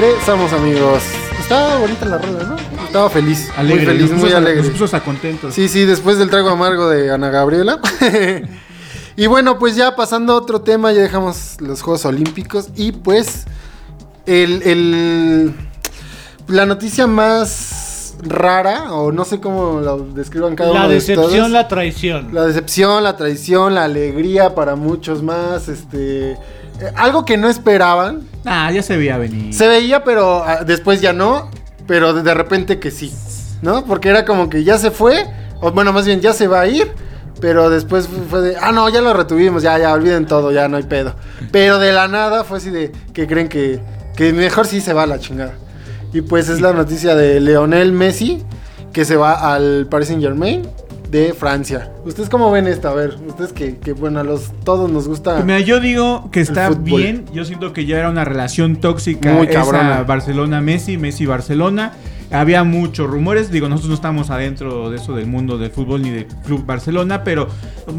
[0.00, 1.02] Regresamos, amigos.
[1.40, 2.84] Estaba bonita la rueda, ¿no?
[2.84, 3.48] Estaba feliz.
[3.56, 4.62] Alegre, muy feliz, muy alegre.
[4.62, 5.54] Nos puso hasta contentos.
[5.54, 7.80] Sí, sí, después del trago amargo de Ana Gabriela.
[9.16, 12.68] y bueno, pues ya pasando a otro tema, ya dejamos los Juegos Olímpicos.
[12.76, 13.44] Y pues,
[14.26, 15.54] el, el-
[16.48, 21.26] la noticia más rara, o no sé cómo la describan cada La uno de decepción,
[21.26, 21.50] ustedes.
[21.50, 22.28] la traición.
[22.34, 26.32] La decepción, la traición, la alegría para muchos más, este...
[26.32, 26.36] eh,
[26.96, 28.28] algo que no esperaban.
[28.46, 29.52] Ah, ya se veía venir.
[29.52, 31.50] Se veía, pero ah, después ya no.
[31.86, 33.12] Pero de, repente que sí.
[33.62, 33.84] ¿No?
[33.84, 35.26] Porque era como que ya se fue.
[35.60, 36.90] O bueno, más bien ya se va a ir.
[37.40, 38.56] Pero después fu- fue de.
[38.60, 39.62] Ah, no, ya lo retuvimos.
[39.62, 40.52] Ya, ya, olviden todo.
[40.52, 41.14] Ya no hay pedo.
[41.52, 42.92] Pero de la nada fue así de.
[43.12, 43.80] Que creen que.
[44.16, 45.54] Que mejor sí se va a la chingada.
[46.12, 48.42] Y pues es la noticia de Leonel Messi.
[48.92, 50.62] Que se va al Paris Saint Germain.
[51.10, 51.92] De Francia.
[52.04, 52.90] ¿Ustedes cómo ven esta?
[52.90, 55.40] A ver, ustedes que, que bueno, a los todos nos gusta.
[55.42, 57.24] Mira, yo digo que está bien.
[57.32, 59.32] Yo siento que ya era una relación tóxica.
[59.32, 60.02] Muy cabrona.
[60.02, 61.92] Barcelona-Messi, Messi-Barcelona.
[62.32, 63.52] Había muchos rumores.
[63.52, 67.22] Digo, nosotros no estamos adentro de eso del mundo del fútbol ni del Club Barcelona.
[67.22, 67.46] Pero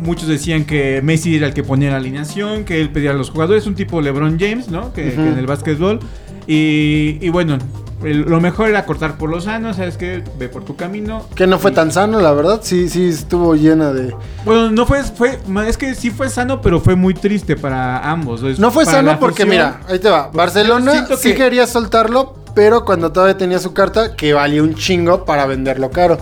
[0.04, 2.66] muchos decían que Messi era el que ponía la alineación.
[2.66, 3.66] Que él pedía a los jugadores.
[3.68, 4.92] Un tipo LeBron James, ¿no?
[4.92, 6.00] Que, en el básquetbol.
[6.46, 7.58] Y, y bueno,
[8.04, 9.78] el- lo mejor era cortar por los sanos.
[9.78, 10.24] ¿Sabes qué?
[10.38, 11.26] Ve por tu camino.
[11.36, 12.60] Que no fue Y- tan sano, la verdad.
[12.64, 14.16] Sí, sí, estuvo llena de.
[14.46, 18.44] Bueno, no fue, fue, es que sí fue sano, pero fue muy triste para ambos.
[18.44, 20.30] Es- No fue sano porque, mira, ahí te va.
[20.34, 25.26] Barcelona sí que- quería soltarlo, pero cuando todavía tenía su carta, que valía un chingo
[25.26, 26.18] para venderlo caro.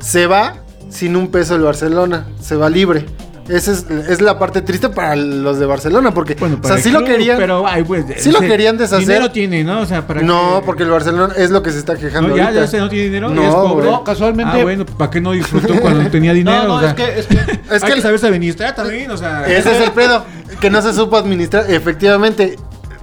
[0.00, 0.56] Se va
[0.88, 3.06] sin un peso el Barcelona, se va libre.
[3.48, 6.90] Esa es, es la parte triste para los de Barcelona, porque, Bueno, o sea, sí
[6.90, 7.38] lo querían.
[7.38, 9.00] Pero, ay, pues, sí lo querían deshacer.
[9.06, 9.80] Dinero tiene, ¿no?
[9.80, 12.30] O sea, para no, que- porque el Barcelona es lo que se está quejando.
[12.30, 12.62] No, ya, ahorita.
[12.62, 13.28] ya se no tiene dinero.
[13.30, 13.90] No, es pobre.
[13.90, 16.62] No, casualmente- Ah, bueno, ¿para qué no disfrutó cuando tenía dinero?
[16.62, 17.36] No, no, O sea, es que, es que
[17.76, 19.46] Es hay que que saberse administrar también, o sea.
[19.46, 20.24] Ese es el pedo,
[20.60, 21.70] que no se supo administrar.
[21.70, 22.56] Efectivamente,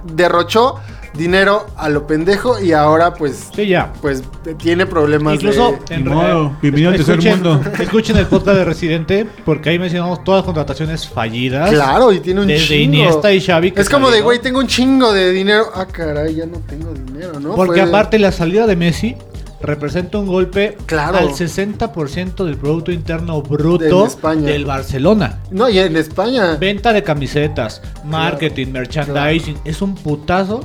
[0.04, 0.76] derrochó
[1.16, 3.92] dinero a lo pendejo y ahora, pues, sí, ya.
[4.00, 4.22] pues
[4.58, 5.94] tiene problemas Incluso de...
[5.94, 7.60] en modo, bienvenido al tercer escuchen- mundo.
[7.78, 11.70] Escuchen el podcast de Residente, porque ahí mencionamos todas las contrataciones fallidas.
[11.70, 12.94] Claro, y tiene un Desde chingo.
[12.96, 15.66] Iniesta y Xavi que Es como de, güey, tengo un chingo de dinero.
[15.74, 17.54] Ah, caray, ya no tengo dinero, ¿no?
[17.54, 19.14] Porque Fue- aparte la salida de Messi
[19.60, 21.16] representa un golpe Claro.
[21.16, 24.42] al 60% del Producto Interno Bruto De España.
[24.50, 25.38] del Barcelona.
[25.50, 26.56] No, y en España.
[26.56, 30.60] Venta de camisetas, marketing, merchandising, es un putazo.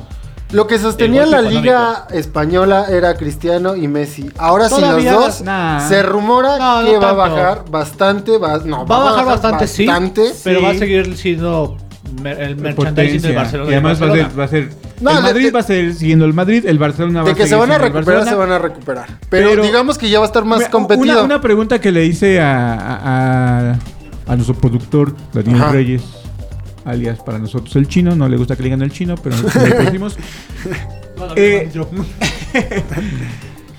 [0.52, 4.32] Lo que sostenía la liga española era Cristiano y Messi.
[4.38, 5.88] Ahora sin los dos, Nah.
[5.88, 8.38] se rumora No, no que va a bajar bastante.
[8.40, 9.88] Va, no, Va a bajar bastante, sí,
[10.44, 10.66] pero sí.
[10.66, 11.78] va a seguir siendo
[12.22, 13.70] mer- el merchandising del Barcelona.
[13.70, 14.30] Y además va a Barcelona.
[14.32, 14.70] ser, va a ser
[15.02, 17.36] No, el Madrid de- va a ser siguiendo el Madrid, el Barcelona va De a
[17.36, 19.06] que se van a recuperar, se van a recuperar.
[19.30, 21.14] Pero, Pero- digamos que ya va a estar más Me- competido.
[21.14, 23.76] Una, una pregunta que le hice a, a, a-
[24.28, 25.72] a nuestro productor, Daniel Ajá.
[25.74, 26.02] Reyes,
[26.90, 29.76] alias para nosotros el chino, no le gusta que le digan el chino, pero le
[29.86, 30.18] decimos.
[31.36, 31.70] Eh,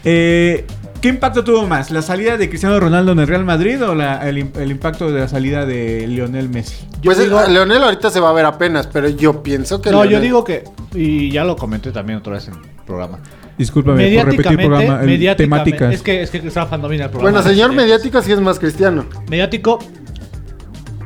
[0.05, 0.65] eh,
[1.01, 1.91] ¿Qué impacto tuvo más?
[1.91, 5.11] ¿La salida de Cristiano Ronaldo en el Real Madrid o la- el, im- el impacto
[5.11, 6.77] de la salida de Lionel Messi?
[6.97, 9.91] Yo Pues digo- eh, Leonel ahorita se va a ver apenas, pero yo pienso que
[9.91, 13.19] No, yo digo que, y ya lo comenté también otra vez en el programa.
[13.57, 15.95] Discúlpame por repetir el programa, el- temáticas.
[15.95, 17.39] es que, es que Rafa domina el programa.
[17.41, 19.07] Bueno, señor Eh, mediático sí es más cristiano.
[19.31, 19.79] Mediático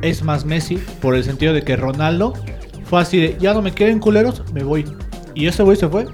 [0.09, 2.33] es más Messi por el sentido de que Ronaldo
[2.89, 4.85] fue así de, ya no me quieren culeros, me voy.
[5.33, 6.05] Y ese güey se fue.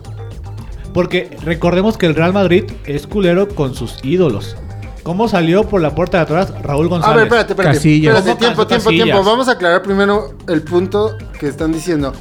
[0.93, 4.55] Porque recordemos que el Real Madrid es culero con sus ídolos.
[5.03, 7.15] ¿Cómo salió por la puerta de atrás Raúl A González?
[7.15, 7.77] ver, espérate, espérate.
[7.77, 8.15] Casillas.
[8.17, 9.23] Espérate, ¿Cómo tiempo, tiempo, tiempo.
[9.23, 12.13] Vamos a aclarar primero el punto que están diciendo.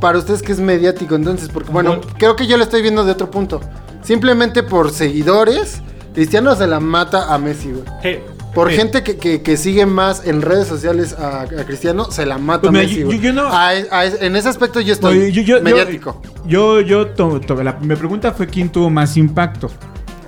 [0.00, 2.06] Para ustedes que es mediático, entonces, porque bueno, Bueno.
[2.18, 3.60] creo que yo lo estoy viendo de otro punto.
[4.02, 5.80] Simplemente por seguidores,
[6.12, 7.84] Cristiano se la mata a Messi, güey.
[8.02, 8.18] Sí,
[8.54, 8.76] Por sí.
[8.76, 12.62] gente que, que- que sigue más en redes sociales a, a Cristiano, se la mata
[12.70, 13.20] Pues Messi, yo- güey.
[13.20, 16.20] yo no- A- a- en ese aspecto yo estoy mediático.
[16.46, 19.70] Yo, yo, to- to- la, mi pregunta fue quién tuvo más impacto.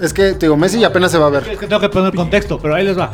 [0.00, 1.46] Es que, te digo, Messi apenas se va a ver.
[1.48, 3.10] Es que tengo que poner contexto, pero ahí les va.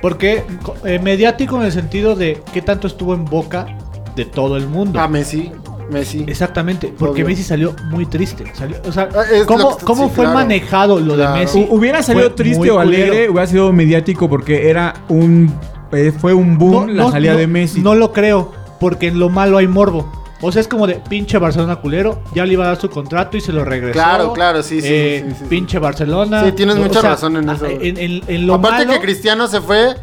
[0.00, 0.44] Porque
[0.84, 3.66] eh, mediático en el sentido de qué tanto estuvo en boca
[4.14, 5.00] de todo el mundo.
[5.00, 5.50] A Messi,
[5.90, 6.24] Messi.
[6.26, 7.26] Exactamente, porque Obvio.
[7.26, 8.44] Messi salió muy triste.
[8.54, 10.38] Salió, o sea, Ah, lo ¿cómo, que- cómo sí, fue claro.
[10.40, 11.32] manejado lo Claro.
[11.34, 11.58] de Messi?
[11.60, 13.32] Hu- Hubiera salido Fue triste o alegre, culero.
[13.32, 15.52] hubiera sido mediático porque era un
[15.92, 17.80] eh, fue un boom la salida no, de Messi.
[17.80, 20.10] No lo creo, porque en lo malo hay morbo.
[20.40, 23.36] O sea, es como de pinche Barcelona culero, ya le iba a dar su contrato
[23.36, 23.92] y se lo regresó.
[23.92, 25.44] Claro, claro, sí, sí, Eh, sí, sí, sí.
[25.48, 26.44] Pinche Barcelona.
[26.44, 27.88] Sí, tienes O mucha razón en eso, güey.
[27.88, 29.94] En, en- en lo Aparte malo, que Cristiano se fue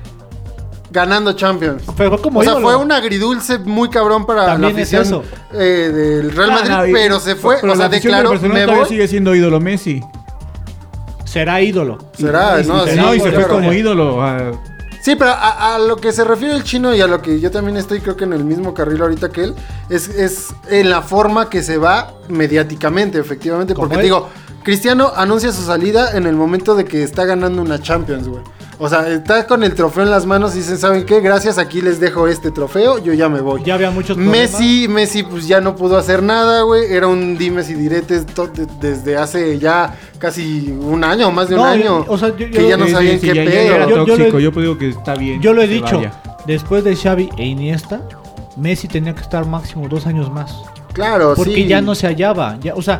[0.91, 1.84] ganando Champions.
[1.95, 2.67] fue como o sea, ídolo.
[2.67, 5.23] fue un agridulce muy cabrón para También la es afición eso.
[5.54, 8.86] eh, del Real Ah, Madrid, no, pero se fue, pero o sea, declaró, me voy.
[8.88, 10.01] sigue siendo ídolo Messi.
[11.25, 11.97] Será ídolo.
[12.17, 13.47] Será, no, y- sí, no, y se claro.
[13.47, 14.60] fue como ídolo.
[15.01, 17.49] Sí, pero a, a lo que se refiere el chino y a lo que yo
[17.49, 19.56] también estoy, creo que en el mismo carril ahorita que él,
[19.89, 23.73] es, es en la forma que se va mediáticamente, efectivamente.
[23.73, 24.30] ¿Como Porque te digo,
[24.63, 28.43] Cristiano anuncia su salida en el momento de que está ganando una Champions, güey.
[28.84, 31.20] O sea, está con el trofeo en las manos y dicen, ¿saben qué?
[31.22, 33.62] Gracias, aquí les dejo este trofeo, yo ya me voy.
[33.63, 34.36] Ya había muchos problemas.
[34.36, 36.91] Messi, Messi pues ya no pudo hacer nada, güey.
[36.91, 41.54] Era un dimes y diretes de- desde hace ya casi un año o más de
[41.56, 42.06] un No, año.
[42.08, 43.76] o sea, yo- que yo- ya no Sí, sabían sí, qué ya- ya pedo.
[43.76, 44.38] era Yo- yo tóxico.
[44.39, 45.39] le- Yo, digo que está bien.
[45.41, 46.13] Yo lo he dicho, vaya.
[46.48, 48.02] después de Xavi e Iniesta,
[48.58, 50.56] Messi tenía que estar máximo dos años más.
[50.94, 51.67] Claro, Porque sí.
[51.67, 52.58] ya no se hallaba.
[52.62, 53.00] Ya, o sea,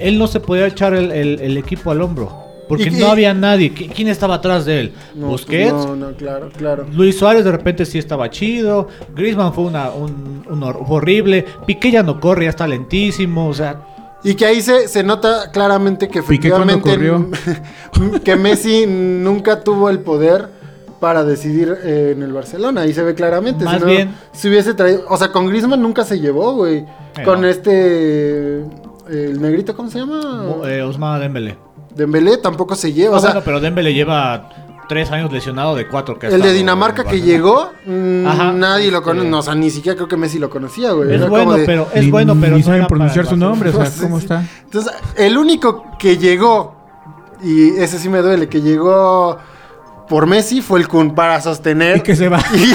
[0.00, 2.39] él no se podía echar el, el- el equipo al hombro.
[2.70, 3.74] Porque Y- no y- había nadie.
[3.74, 4.92] ¿Qui- ¿Quién estaba atrás de él?
[5.14, 5.72] No, pues Busquets.
[5.72, 6.86] No, no, claro, claro.
[6.90, 8.88] Luis Suárez de repente sí estaba chido.
[9.14, 11.44] Griezmann fue una, un, un hor- horrible.
[11.66, 13.46] Piqué ya no corre, ya está lentísimo.
[13.48, 13.82] O sea,
[14.22, 16.96] Y que ahí se, se nota claramente que efectivamente
[18.24, 20.48] que Messi nunca tuvo el poder
[21.00, 22.82] para decidir eh, en el Barcelona.
[22.82, 23.64] Ahí se ve claramente.
[23.64, 25.04] Más si no, bien- Si hubiese traído.
[25.08, 26.78] O sea, con Griezmann nunca se llevó, güey.
[27.16, 27.48] Eh, con no.
[27.48, 28.58] este.
[29.08, 30.20] El negrito, ¿cómo se llama?
[30.66, 31.56] Eh, Ousmane Dembélé.
[31.94, 33.16] Dembélé tampoco se lleva.
[33.16, 34.48] O sea, bueno, pero Dembélé lleva
[34.88, 39.02] tres años lesionado de cuatro que el de Dinamarca que llegó, mm, Ajá, nadie lo
[39.02, 39.28] conoce.
[39.28, 41.14] No, o sea, ni siquiera creo que Messi lo conocía, güey.
[41.14, 43.72] Es bueno, de- pero es Ni- bueno, pero Ni no saben pronunciar su nombre, o
[43.72, 44.24] sea, ¿cómo sí.
[44.24, 44.44] está?
[44.64, 46.74] Entonces, el único que llegó,
[47.42, 49.38] y ese sí me duele, que llegó
[50.08, 51.98] por Messi fue el Kun para sostener.
[51.98, 52.40] Y que se va.
[52.54, 52.74] Y,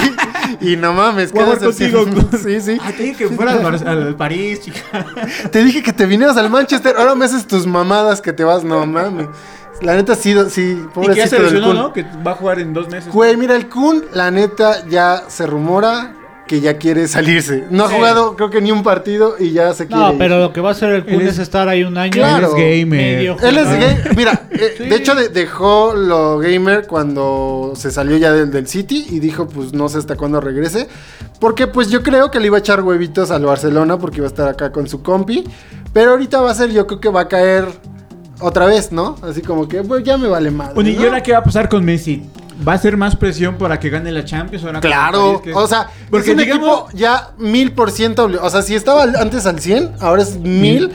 [0.60, 2.04] y no mames, qué contigo,
[2.42, 2.78] Sí, sí.
[2.80, 5.06] Ah, te dije que fueras al, París, chica.
[5.50, 8.64] Te dije que te vinieras al Manchester, ahora me haces tus mamadas que te vas,
[8.64, 9.28] no mames.
[9.82, 11.74] La neta sí, sí, Y que ya se pobrecito lesionó.
[11.74, 11.92] ¿no?
[11.92, 13.12] Que va a jugar en dos meses.
[13.12, 16.15] Güey, mira, el Kun, la neta, ya se rumora
[16.46, 17.64] que ya quiere salirse.
[17.70, 17.94] No ha Sí.
[17.96, 20.00] jugado, creo que ni un partido y ya se quiere.
[20.02, 20.18] No, ir.
[20.18, 22.12] pero lo que va a hacer el Kun es, es- estar ahí un año.
[22.12, 22.54] Claro.
[22.56, 23.18] Él es gamer.
[23.42, 24.14] Él es gay.
[24.16, 24.84] Mira, eh, Sí.
[24.84, 29.48] de hecho de- dejó lo gamer cuando se salió ya del, del City y dijo
[29.48, 30.88] pues no sé hasta cuándo regrese.
[31.40, 34.30] Porque pues yo creo que le iba a echar huevitos al Barcelona porque iba a
[34.30, 35.44] estar acá con su compi.
[35.92, 37.66] Pero ahorita va a ser, yo creo que va a caer
[38.40, 39.16] otra vez, ¿no?
[39.22, 40.74] Así como que pues ya me vale más.
[40.74, 42.22] Bueno, ¿y ahora qué va a pasar con Messi?
[42.66, 44.64] ¿Va a ser más presión para que gane la Champions?
[44.64, 48.50] Ahora Claro, que- o sea, porque es un digamos, equipo ya mil por ciento, o
[48.50, 50.90] sea, si estaba antes al 100, ahora es mil.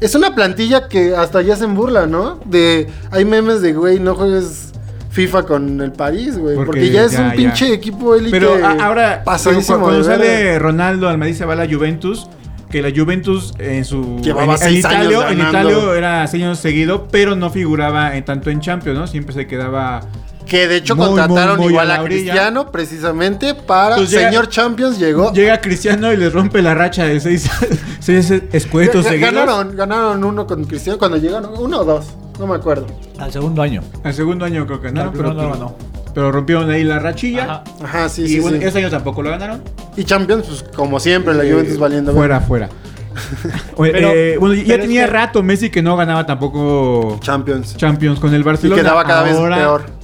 [0.00, 2.40] Es una plantilla que hasta ya se burla, ¿no?
[2.44, 4.72] De, hay memes de, güey, no juegues
[5.10, 7.36] FIFA con el París, güey, porque, Porque ya es ya, un ya.
[7.36, 8.32] pinche equipo élite.
[8.32, 12.26] Pero a- ahora, pasadísimo cuando sale Ronaldo al Madrid se va a la Juventus,
[12.70, 15.48] que la Juventus en su Llevaba en, seis en años Italia, en.
[15.48, 19.06] Italia era seis años seguido, pero no figuraba en tanto en Champions, ¿no?
[19.06, 20.00] Siempre se quedaba
[20.46, 22.02] Que de hecho Muy, contrataron muy, muy igual a.
[22.04, 25.32] Cristiano precisamente para Pues llega- señor Champions llegó.
[25.32, 27.48] Llega Cristiano y le rompe la racha de seis,
[28.00, 29.32] seis escuetos seguidos.
[29.32, 32.06] Ganaron, ganaron uno con Cristiano cuando llegaron, uno o dos,
[32.38, 32.86] no me acuerdo.
[33.18, 33.82] Al segundo año.
[34.02, 35.74] Al segundo año creo que ganaron, pero, no pero, ganó.
[36.14, 37.44] pero rompieron ahí la rachilla.
[37.44, 37.64] Ajá.
[37.82, 38.64] Ajá, sí, y sí, bueno, sí.
[38.64, 39.62] ese año tampoco lo ganaron.
[39.96, 42.12] Y Champions, pues como siempre, la Eh, Juventus valiendo.
[42.12, 42.68] Fuera, fuera.
[43.76, 47.76] Oye, Pero- eh, bueno, ya tenía que- rato Messi que no ganaba tampoco Champions.
[47.76, 48.82] Champions con el Y Barcelona.
[48.82, 50.03] quedaba cada vez peor.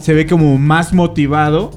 [0.00, 1.70] Se ve como más motivado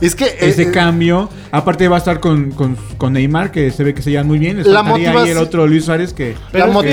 [0.00, 1.28] Es que eh, ese eh, cambio.
[1.52, 4.38] Aparte va a estar con, con, con Neymar, que se ve que se llevan muy
[4.38, 4.58] bien.
[4.58, 6.34] Les La el motivación- otro Luis Suárez que...
[6.52, 6.86] Pero la es que-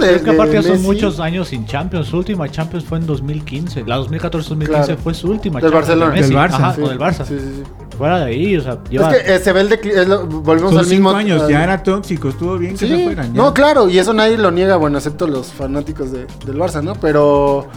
[0.00, 2.08] de, es aparte de ya son Messi- muchos años sin Champions.
[2.08, 3.84] Su última Champions fue en 2015.
[3.86, 4.96] La 2014-2015 Claro.
[4.96, 5.88] fue su última Del Champions.
[5.88, 6.14] de Barcelona.
[6.14, 6.54] Del Barça.
[6.60, 7.24] Ajá, Sí, con el Barça.
[7.24, 7.62] sí, sí, sí.
[7.96, 9.12] Fuera de ahí, o sea, lleva...
[9.14, 11.62] Es que eh, se ve el lo- volvemos Son al mismo cinco años, al- ya
[11.62, 13.32] era tóxico, estuvo bien que Sí, se fueran.
[13.34, 13.42] ya.
[13.42, 16.94] no, claro, y eso nadie lo niega, bueno, excepto los fanáticos de- del Barça, ¿no?
[16.94, 17.68] Pero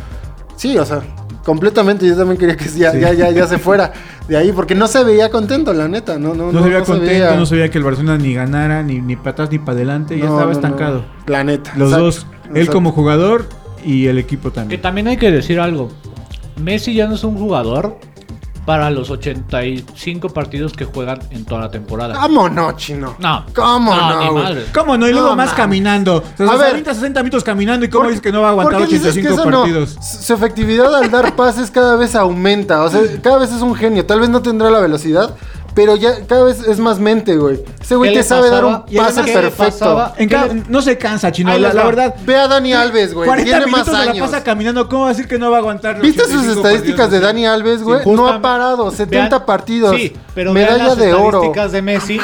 [0.55, 1.01] sí, o sea,
[1.43, 2.99] completamente yo también quería que ya, Sí.
[2.99, 3.91] ya, ya, ya se fuera
[4.27, 6.85] de ahí, porque no se veía contento, la neta, no, no, No, se veía no
[6.85, 9.59] contento, veía- no se veía que el Barcelona ni ganara, ni, ni para atrás ni
[9.59, 11.05] para adelante, ya no, estaba no, no, estancado.
[11.27, 11.71] La neta.
[11.75, 13.47] Los exacto, dos, él como jugador
[13.83, 14.81] y el equipo Que también.
[14.81, 15.89] también hay que decir algo.
[16.61, 17.97] Messi ya no es un jugador
[18.65, 22.15] para los 85 partidos que juegan en toda la temporada.
[22.15, 23.15] ¿Cómo no, chino?
[23.19, 23.45] No.
[23.53, 24.43] ¿Cómo no, ni güey?
[24.43, 24.65] madre.
[24.73, 25.07] ¿Cómo no?
[25.07, 26.17] Y luego No, más caminando.
[26.17, 26.67] O sea, A se ver.
[26.69, 28.93] avienta 60 minutos caminando y cómo ¿Por- dices que no va a aguantar ¿por qué
[28.95, 29.59] dices que 85 eso no?
[29.61, 29.97] partidos.
[30.21, 32.83] Su efectividad al dar pases cada vez aumenta.
[32.83, 34.05] O sea, cada vez es un genio.
[34.05, 35.35] Tal vez no tendrá la velocidad,
[35.75, 37.63] pero ya cada vez es más mente, güey.
[37.81, 40.13] Ese güey ¿Qué te sabe dar un pase ¿qué le perfecto.
[40.69, 41.57] no se cansa, chino.
[41.57, 43.27] La, verdad, Ve a Dani Alves, güey.
[43.27, 44.29] 40 Tiene minutos más se la años.
[44.31, 44.87] pasa caminando.
[44.87, 45.95] ¿Cómo va a decir que no va a aguantar?
[45.95, 47.19] los ¿Viste sus 85 estadísticas de?
[47.19, 48.03] Dani Alves, güey?
[48.03, 49.95] Sí, no ha parado, 70 Vean- partidos.
[49.95, 51.25] Sí, pero vean medalla las de oro.
[51.39, 52.19] estadísticas de Messi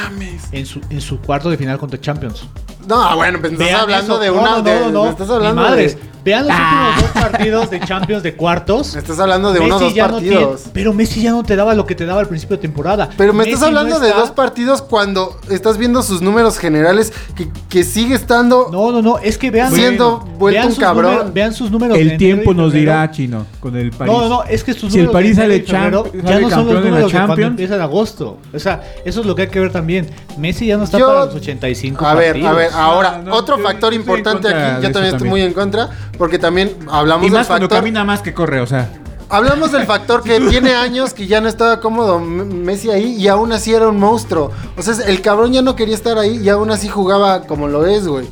[0.52, 2.44] en su, en su cuarto de final contra Champions.
[2.88, 4.22] No, bueno, pues estás Vean hablando eso.
[4.24, 4.50] de No, una.
[4.52, 5.96] no, de- no, no, Estás ni hablando madres.
[5.96, 6.02] de.
[6.24, 6.90] Vean los Ah.
[6.96, 8.94] últimos dos partidos de Champions de cuartos.
[8.94, 10.56] Me estás hablando de uno o dos ya no partidos.
[10.58, 13.10] tiene- pero Messi ya no te daba lo que te daba al principio de temporada.
[13.18, 16.58] Pero me estás Messi no hablando de está- dos partidos cuando estás viendo sus números
[16.58, 19.72] generales que, que sigue estando No, no, no, es que vean.
[19.74, 21.12] siendo vuelto vean un cabrón.
[21.14, 21.96] números- vean sus números.
[21.98, 24.14] de El tiempo nos dirá, chino, con el París.
[24.14, 26.40] No, no, no, es que sus Si el números París de enero sale champ- ya
[26.40, 28.38] no son los números de cuando empieza en agosto.
[28.54, 30.08] O sea, eso es lo que hay que ver también.
[30.38, 32.50] Messi ya no está Yo- para los 85 A ver, partidos.
[32.52, 35.42] a ver, ahora, No, no, otro yo- factor importante aquí, de yo también estoy muy
[35.42, 38.68] en contra, porque también hablamos Y del más cuando factor, camina más que corre, o
[38.68, 38.90] sea.
[39.30, 43.52] hablamos del factor que tiene años que ya no estaba cómodo Messi ahí y aún
[43.54, 44.52] así era un monstruo.
[44.78, 47.86] O sea, el cabrón ya no quería estar ahí y aún así jugaba como lo
[47.86, 48.28] es, güey.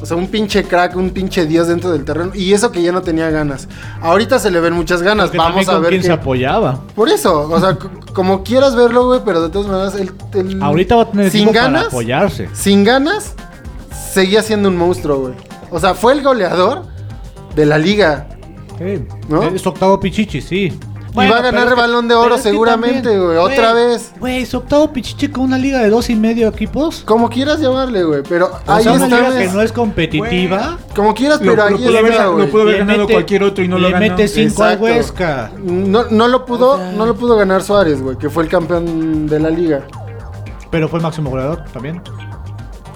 [0.00, 2.32] O sea, un pinche crack, un pinche dios dentro del terreno.
[2.34, 3.68] Y eso que ya no tenía ganas.
[4.00, 5.26] Ahorita se le ven muchas ganas.
[5.26, 5.90] Porque Vamos a con ver.
[5.90, 6.80] quién qué- se apoyaba.
[6.96, 7.78] Por eso, o sea,
[8.12, 11.42] como quieras verlo, güey, pero de todas maneras, el, el- Ahorita va a tener sin
[11.42, 12.48] tiempo para ganas, apoyarse.
[12.52, 13.34] sin ganas,
[14.12, 15.34] seguía siendo un monstruo, güey.
[15.70, 16.82] O sea, fue el goleador
[17.54, 18.26] de la liga.
[18.78, 19.04] Sí.
[19.28, 19.42] ¿No?
[19.44, 20.72] Es octavo Pichichi, sí.
[21.14, 24.12] Y va a ganar el Balón de Oro seguramente, güey, otra vez.
[24.18, 27.02] Güey, su octavo Pichichi con una liga de dos y medio equipos.
[27.04, 29.20] Como quieras llamarle, güey, pero O ahí sea, una está.
[29.28, 30.78] liga que no es competitiva.
[30.96, 32.50] Como quieras, Lo- pero lo ahí está, lo güey.
[32.50, 34.06] pudo haber Le ganado cualquier otro y no lo le ganó.
[34.08, 34.84] mete 5 al Exacto.
[34.86, 35.50] Huesca.
[35.62, 39.38] No, no lo pudo, no lo pudo ganar Suárez, güey, que fue el campeón de
[39.38, 39.82] la liga.
[40.70, 42.00] Pero fue máximo goleador también.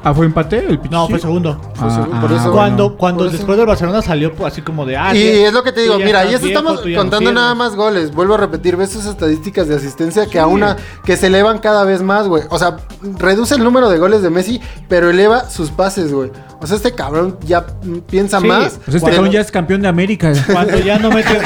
[0.04, 0.94] Ah, fue empate el Pichichi?
[0.94, 1.60] No, fue segundo.
[1.74, 2.98] Fue segundo, por eso- Cuando, bueno.
[2.98, 5.52] cuando Por eso- después del Barcelona salió pues, así como de ah, y sí, es
[5.52, 8.12] lo que te digo, mira, estás ya estamos viejo, no contando nada más goles.
[8.14, 11.84] Vuelvo a repetir, ves sus estadísticas de asistencia que a una que se elevan cada
[11.84, 12.44] vez más, güey.
[12.50, 12.76] O sea,
[13.18, 16.30] reduce el número de goles de Messi, pero eleva sus pases, güey.
[16.60, 17.66] O sea, este cabrón ya
[18.08, 18.46] piensa Sí.
[18.46, 18.78] más.
[18.84, 20.32] Pues este cabrón ya es campeón de América.
[20.52, 21.38] Cuando ya no mete.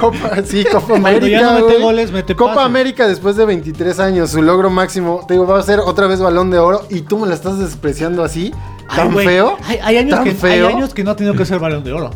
[0.00, 1.26] Copa, sí, Copa América.
[1.40, 2.64] ya no mete goles, mete Copa.
[2.64, 5.24] América después de 23 años, su logro máximo.
[5.26, 7.58] Te digo, va a ser otra vez balón de oro y tú me la estás
[7.58, 8.52] despreciando así.
[8.94, 9.56] ¿Tan feo?
[9.64, 10.68] Hay, hay años ¿Tan que, hay feo?
[10.68, 12.10] años que no ha tenido que ser balón de oro.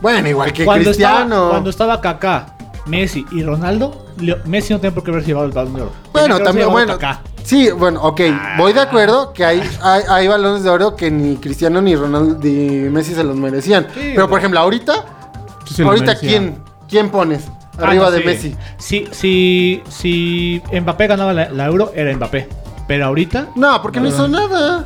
[0.00, 1.22] Bueno, igual que Cuando Cristiano.
[1.24, 2.56] estaba, cuando estaba Kaká,
[2.86, 4.06] Messi y Ronaldo,
[4.46, 5.92] Messi no tenía por qué haber llevado el balón de oro.
[6.12, 6.94] Bueno, también, bueno.
[6.98, 7.22] Kaká.
[7.42, 8.20] Sí, bueno, ok.
[8.58, 12.38] Voy de acuerdo que hay, hay, hay balones de oro que ni Cristiano ni Ronaldo
[12.42, 13.86] ni Messi se los merecían.
[13.94, 15.04] Sí, Pero por ejemplo, ahorita,
[15.74, 16.28] se lo ahorita merecía.
[16.30, 16.58] ¿quién,
[16.88, 17.44] quién pones
[17.78, 18.24] Ah, arriba no, de sí.
[18.26, 18.56] Messi?
[18.78, 22.48] Si, si, si Mbappé ganaba la, la euro, era Mbappé.
[22.86, 24.84] Pero ahorita, No, porque no hizo nada.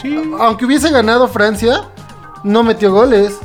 [0.00, 0.16] sí.
[0.40, 1.82] Aunque hubiese ganado Francia,
[2.42, 3.36] no metió goles,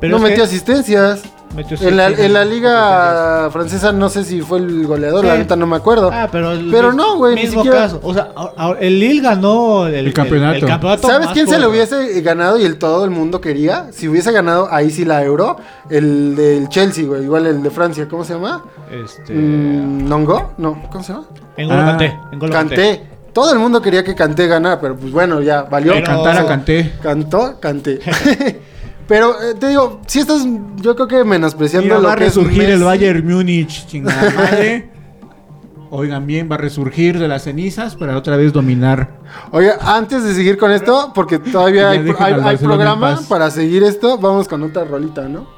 [0.00, 1.22] Pero no es metió que asistencias.
[1.54, 5.38] Metió En la, en la liga francesa no sé si fue el goleador, la Sí.
[5.40, 6.10] neta no me acuerdo.
[6.12, 8.00] Ah, pero, el Pero no, güey, ni Mismo siquiera- caso.
[8.02, 10.56] O sea, a- a- el Lille ganó el, El campeonato.
[10.58, 13.88] el campeonato ¿Sabes quién se lo hubiese ganado y el todo el mundo quería?
[13.92, 15.56] Si hubiese ganado ahí sí la Euro,
[15.88, 18.64] el del Chelsea, güey, igual el de Francia, ¿cómo se llama?
[18.90, 20.52] Este, Mm, ¿Nongo?
[20.58, 21.26] No, ¿cómo se llama?
[21.56, 21.84] en Ah.
[21.86, 22.38] Kanté, en.
[22.50, 23.06] Canté.
[23.32, 25.92] Todo el mundo quería que Canté ganara, pero pues bueno, ya valió.
[25.92, 26.92] Pero- Cantara, canté.
[27.02, 28.00] Cantó, Canté.
[29.10, 30.46] pero eh, te digo, si estás,
[30.76, 32.84] yo creo que menospreciando Mira, lo va a que es resurgir el.
[32.84, 34.88] Bayern Múnich, chingada madre.
[35.90, 39.18] Oigan bien, va a resurgir de las cenizas para otra vez dominar.
[39.50, 44.16] Oiga, antes de seguir con esto, porque todavía hay, hay- hay programa para seguir esto,
[44.16, 45.48] vamos con otra rolita, ¿no?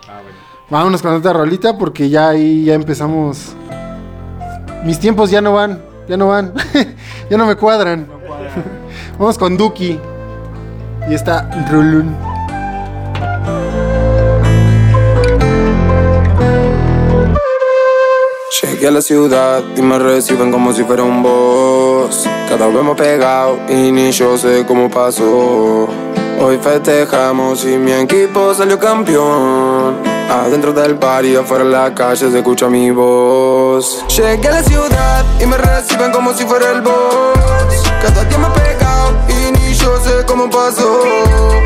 [0.70, 3.52] Vámonos con otra rolita porque ya ahí ya empezamos.
[4.86, 6.54] Mis tiempos ya no van, ya no van,
[7.30, 8.06] ya no me cuadran.
[9.18, 9.98] vamos con Duki.
[11.10, 12.31] Y está Rulun.
[18.82, 22.28] Llegué a la ciudad y me reciben como si fuera un boss.
[22.48, 25.86] Cada vez más pegado y ni yo sé cómo pasó.
[26.40, 29.98] Hoy festejamos y mi equipo salió campeón.
[30.28, 34.04] Adentro del bar y afuera en la calle se escucha mi voz.
[34.08, 37.84] Llegué a la ciudad y me reciben como si fuera el boss.
[38.02, 41.61] Cada día más pegado y ni yo sé cómo pasó.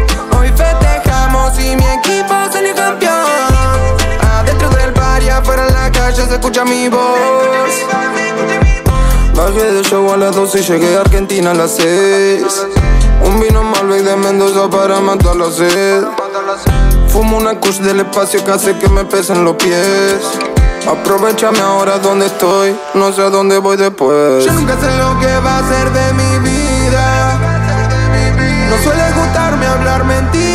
[6.25, 7.01] Se escucha mi voz.
[9.35, 12.43] Bajé del show a las 12 y llegué a Argentina a las 6.
[13.25, 16.05] Un vino Malbec de Mendoza para matar la sed.
[17.09, 20.21] Fumo una kush del espacio que hace que me pesen los pies.
[20.89, 24.45] Aprovechame ahora donde estoy, no sé a dónde voy después.
[24.45, 27.39] Yo nunca sé lo que va a ser de mi vida.
[28.71, 30.46] No suele gustarme hablar mentiras.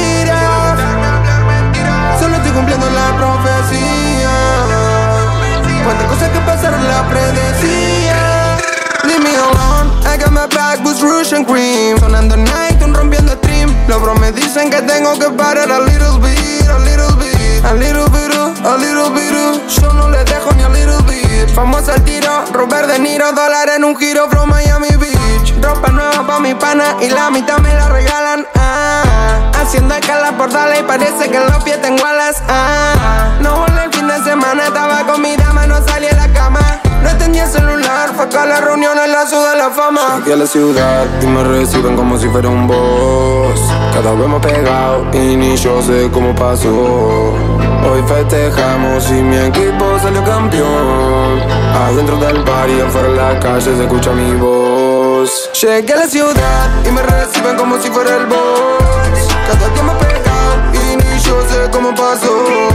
[11.04, 11.97] And Cream.
[11.97, 13.70] Sonando night, rompiendo stream.
[13.88, 17.74] Los bros me dicen que tengo que parar a little bit, a little bit, a
[17.74, 19.68] little bit, a little bit.
[19.68, 21.49] Yo no le dejo ni a little bit.
[21.56, 25.54] Famoso al tiro, Robert De Niro, dólar en un giro from Miami Beach.
[25.62, 28.45] Ropa nueva pa' mi pana y la mitad me la regalan.
[28.56, 32.43] Ah, haciendo escala por sale y parece que en los pies tengo alas.
[32.47, 36.28] Ah, no volé el fin de semana, estaba con mi dama, no salí a la
[36.34, 36.80] cama.
[37.12, 40.20] No tenía celular, fue acá la reunión en la ciudad de la fama.
[40.20, 43.59] Llegué a la ciudad y me reciben como si fuera un boss.
[43.93, 46.70] Cada vez más pegado y ni yo sé cómo pasó.
[46.70, 51.41] Hoy festejamos y mi equipo salió campeón.
[51.86, 55.49] Adentro del bar y afuera en la calle se escucha mi voz.
[55.62, 59.28] Llegué a la ciudad y me reciben como si fuera el boss.
[59.47, 62.70] Cada día más pegado y ni yo sé cómo pasó.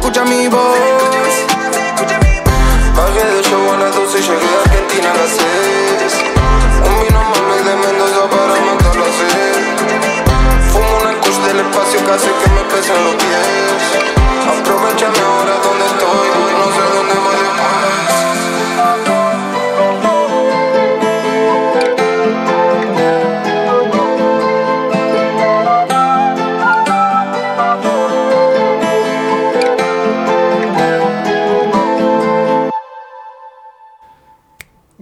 [0.00, 0.78] Escucha mi voz.
[2.96, 6.14] Bajé de show a las 12 y llegué a Argentina a las 6
[6.88, 9.60] Un vino mami de Mendoza para matar la sed
[10.72, 13.79] Fumo una kush del espacio que hace que me pesen los pies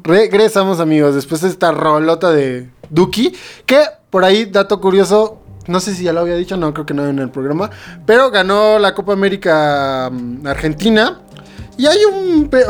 [0.09, 3.35] Regresamos, amigos, después de esta rolota de Duki.
[3.67, 6.95] Que por ahí, dato curioso, no sé si ya lo había dicho, no creo que
[6.95, 7.69] no en el programa.
[8.07, 11.21] Pero ganó la Copa América mm, Argentina.
[11.77, 12.65] Y hay un pe-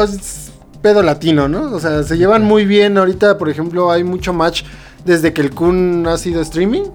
[0.82, 1.72] pedo latino, ¿no?
[1.72, 2.99] O sea, se llevan muy bien.
[2.99, 4.64] Ahorita, por ejemplo, hay mucho match
[5.05, 6.86] desde que el Kun ha sido streaming.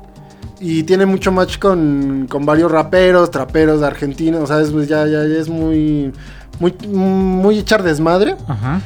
[0.60, 4.42] Y tiene mucho match con, con varios raperos, traperos argentinos.
[4.44, 6.12] O sea, es, ya, ya, ya es muy,
[6.60, 8.36] muy, muy echar desmadre.
[8.46, 8.82] Ajá.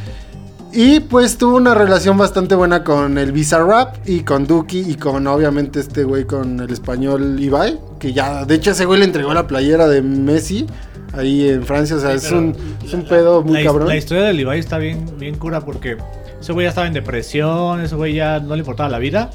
[0.80, 5.26] Y pues tuvo una relación bastante buena con el Bizarrap y con Duki y con
[5.26, 9.34] obviamente este güey con el español Ibai, que ya, de hecho ese güey le entregó
[9.34, 10.68] la playera de Messi
[11.14, 12.56] ahí en Francia, o sea, es, un,
[12.86, 13.88] es un pedo muy la, cabrón.
[13.88, 15.98] La historia del Ibai está bien, bien cura porque
[16.40, 19.32] ese güey ya estaba en depresión, ese güey ya no le importaba la vida.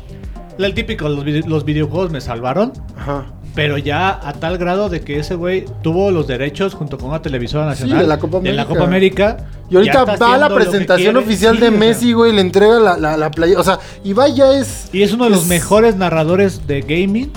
[0.59, 3.27] El típico, los, los videojuegos me salvaron, Ajá.
[3.55, 7.21] Pero ya a tal grado de que ese güey tuvo los derechos junto con una
[7.23, 8.69] televisora nacional de la Copa de la América.
[8.75, 9.37] Copa América.
[9.71, 13.17] Y ahorita va a la presentación oficial Sí, de Messi, güey, le entrega la, la,
[13.17, 14.89] la playera, o sea, Ibai ya es...
[14.93, 17.31] Y es uno de los es- mejores narradores de gaming.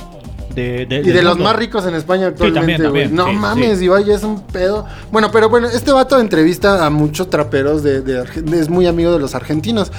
[0.54, 1.50] De, de- Y de los mundo.
[1.50, 3.86] más ricos en España actualmente, también, también, No sí, mames, sí.
[3.86, 4.86] Ibai es un pedo.
[5.12, 8.24] Bueno, pero bueno, este vato entrevista a muchos traperos de, de
[8.58, 9.92] es muy amigo de los argentinos.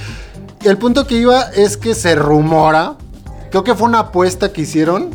[0.65, 2.95] El punto que iba es que se rumora,
[3.51, 5.11] creo que fue una apuesta que hicieron,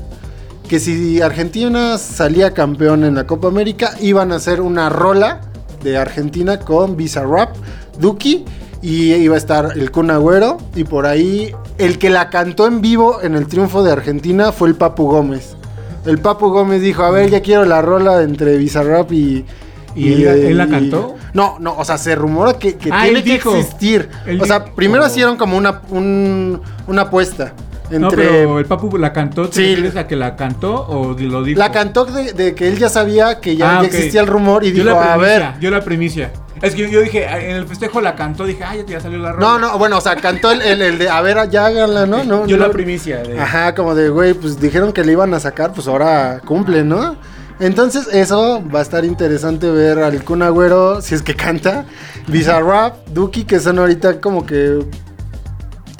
[0.71, 5.41] que si Argentina salía campeón en la Copa América, iban a hacer una rola
[5.83, 7.53] de Argentina con Bizarrap,
[7.99, 8.45] Duki,
[8.81, 12.79] y iba a estar el Kun Agüero, y por ahí el que la cantó en
[12.79, 15.57] vivo en el triunfo de Argentina fue el Papu Gómez.
[16.05, 19.45] El Papu Gómez dijo, a ver, ya quiero la rola entre Bizarrap y...
[19.93, 21.15] ¿Y él la- eh, él la y- cantó?
[21.33, 23.53] No, no, o sea, se rumora que, que Ah, tiene que dijo.
[23.57, 24.07] existir.
[24.25, 27.51] Él o sea, primero hicieron como una, un- una apuesta
[27.99, 29.49] No, pero el Papu la cantó.
[29.49, 29.67] ¿Te Sí.
[29.75, 31.59] refieres a que la cantó o lo dijo?
[31.59, 34.63] La cantó de, de que él ya sabía que ya, Ah, ya existía el rumor
[34.63, 35.53] y Yo dijo, a ver.
[35.59, 36.31] Yo la primicia.
[36.61, 39.17] Es que yo, dije, en el festejo la cantó, dije, ah, ya, te- ya salió
[39.17, 39.45] la rola.
[39.47, 42.23] No, no, bueno, o sea, cantó el, el- el de, a ver, ya háganla, ¿no?
[42.23, 42.67] no Yo no.
[42.67, 43.17] la primicia.
[43.23, 43.39] De...
[43.39, 47.15] Ajá, como de, güey, pues dijeron que le iban a sacar, pues ahora cumple, ¿no?
[47.59, 51.85] Entonces, eso va a estar interesante ver al Kun Agüero, si es que canta,
[52.27, 54.79] Bizarrap, Duki, que son ahorita como que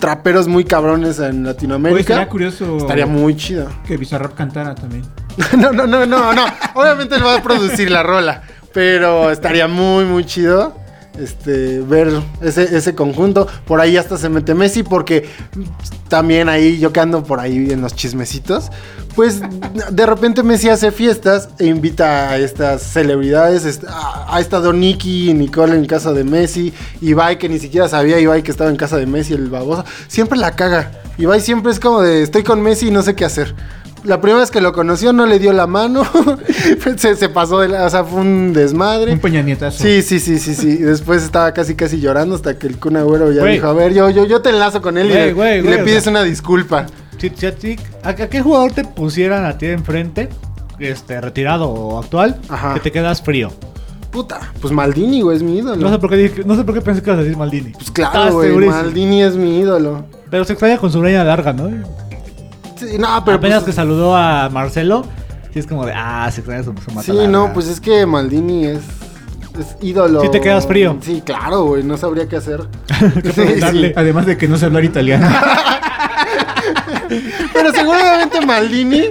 [0.02, 2.16] traperos muy cabrones en Oye, Latinoamérica.
[2.16, 3.70] sería curioso Estaría muy chido.
[3.88, 5.04] que Bizarrap cantara también.
[5.58, 6.46] no, no, no, no, no.
[6.74, 8.42] Obviamente él va a producir la rola.
[8.74, 10.76] Pero estaría muy, muy chido.
[11.20, 13.48] Este, ver ese, ese conjunto.
[13.66, 14.84] Por ahí hasta se mete Messi.
[14.84, 15.30] Porque
[16.08, 18.70] también ahí, yo que ando por ahí en los chismecitos.
[19.16, 19.42] Pues
[19.92, 23.82] de repente Messi hace fiestas e invita a estas celebridades.
[23.88, 26.74] ha estado Nicky y Nicole en casa de Messi.
[27.02, 29.84] Ibai, que ni siquiera sabía Ibai que estaba en casa de Messi, el baboso.
[30.08, 30.92] Siempre la caga.
[31.18, 33.54] Ibai siempre es como de estoy con Messi y no sé qué hacer.
[34.04, 36.04] La primera vez que lo conoció no le dio la mano.
[36.98, 37.86] se, se pasó de la.
[37.86, 39.14] O sea, fue un desmadre.
[39.14, 39.84] Un peñanietazo.
[39.84, 40.78] Sí, sí, sí, sí, sí.
[40.78, 44.10] Después estaba casi, casi llorando hasta que el Kun Agüero ya dijo, a ver, yo,
[44.10, 46.80] yo, yo te enlazo con él y, Güey, le- güey, y le pides una disculpa.
[47.14, 50.30] A, ti- ¿a- a qué jugador te pusieran a ti enfrente,
[50.80, 52.74] este, retirado o actual, Ajá.
[52.74, 53.52] que te quedas frío?
[54.10, 55.76] Puta, pues Maldini, güey, es mi ídolo.
[55.80, 57.72] No sé por qué, dije- no sé por qué pensé que ibas a decir Maldini.
[57.74, 58.52] Pues claro, güey.
[58.66, 60.06] Maldini es mi ídolo.
[60.32, 61.70] Pero se extraña con su greña larga, ¿no?
[62.90, 65.06] Sí, no, pero Apenas pues, que saludó a Marcelo,
[65.54, 67.28] sí es como de, ah, se extraña su, su mata Sí, larga.
[67.32, 68.80] no, pues es que Maldini es,
[69.60, 70.22] es ídolo.
[70.22, 70.98] Sí te quedas frío.
[71.02, 72.62] Sí, claro, güey, no sabría qué hacer.
[73.22, 73.88] ¿Qué Sí, preguntarle?
[73.90, 73.94] sí.
[73.96, 75.28] Además de que no sé hablar italiano.
[77.54, 79.04] Pero seguramente Maldini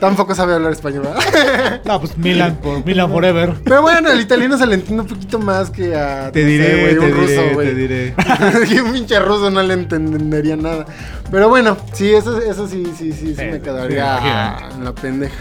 [0.00, 1.80] Tampoco sabe hablar español, ¿verdad?
[1.84, 3.54] No, pues Milan por Milan Forever.
[3.64, 6.30] Pero bueno, el italiano se le entiende un poquito más que a.
[6.30, 7.68] Te no sé, diré, güey, te un diré, ruso, güey.
[7.68, 8.14] te diré.
[8.70, 10.86] Y un pinche ruso no le entendería nada.
[11.30, 14.76] Pero bueno, sí, eso, eso sí, sí, sí, sí, Sí, me quedaría imagino.
[14.78, 15.34] en la pendeja.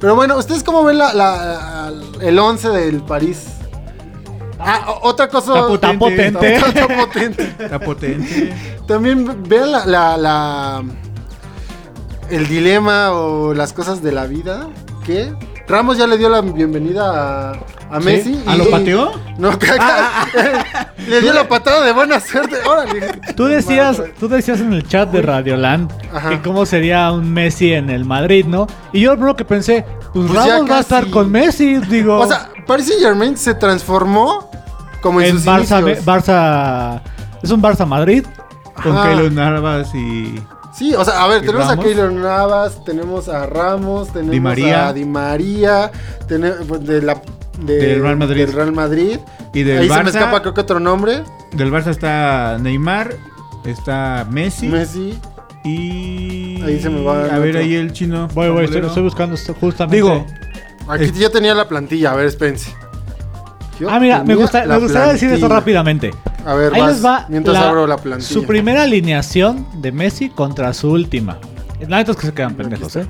[0.00, 3.46] Pero bueno, ¿ustedes cómo ven la, la- el 11 del París?
[4.58, 5.72] Ah, otra cosa.
[5.72, 6.54] Está potente.
[6.56, 7.54] Está, está potente.
[7.58, 8.52] Está potente.
[8.86, 10.82] También vean la, la, la-
[12.30, 14.68] el dilema o las cosas de la vida.
[15.04, 15.32] que
[15.68, 17.52] Ramos ya le dio la bienvenida a,
[17.90, 18.04] a ¿Sí?
[18.06, 18.40] Messi.
[18.46, 19.12] ¿A y- lo pateó?
[19.38, 20.28] No, caca.
[21.08, 22.56] le dio la patada de buena suerte.
[22.66, 23.20] Órale.
[23.36, 26.30] Tú decías, tú decías en el chat de Radioland Ajá.
[26.30, 28.66] que cómo sería un Messi en el Madrid, ¿no?
[28.94, 32.18] Y yo lo que pensé, pues, Pues Ramos va a estar con Messi, digo.
[32.18, 34.50] O sea, Paris Saint Germain se transformó
[35.02, 36.06] como en, en sus Barça, inicios.
[36.06, 37.02] Barça,
[37.42, 38.24] es un Barça Madrid.
[38.82, 38.96] Con.
[39.02, 40.40] Keylor Navas y.
[40.76, 41.84] Sí, o sea, a ver, ¿Y tenemos Ramos?
[41.84, 44.88] a Keylor Navas, tenemos a Ramos, tenemos Di María.
[44.88, 45.90] a Di María,
[46.28, 47.20] tenemos de la
[47.60, 48.44] de- Del Real Madrid.
[48.46, 49.18] del Real Madrid.
[49.54, 50.08] Y del Ahí se me Barça.
[50.08, 51.22] escapa creo que otro nombre,
[51.52, 53.14] Del Barça está Neymar,
[53.64, 55.18] está Messi Messi.
[55.64, 56.60] y.
[56.62, 57.60] Ahí se me va el A ver, otro.
[57.62, 58.28] ahí el chino.
[58.34, 59.96] Voy, voy, estoy, estoy buscando esto justamente.
[59.96, 60.26] Digo,
[60.88, 62.70] Aquí Es- ya tenía la plantilla, a ver, espérense.
[63.78, 66.12] Yo ah, mira, me, gusta, me gustaría decir esto rápidamente.
[66.46, 68.28] A ver, Ahí vas, les va mientras la- abro la plantilla.
[68.28, 71.38] su primera alineación de Messi contra su última.
[71.86, 73.06] La neta es que se quedan pendejos, ¿eh?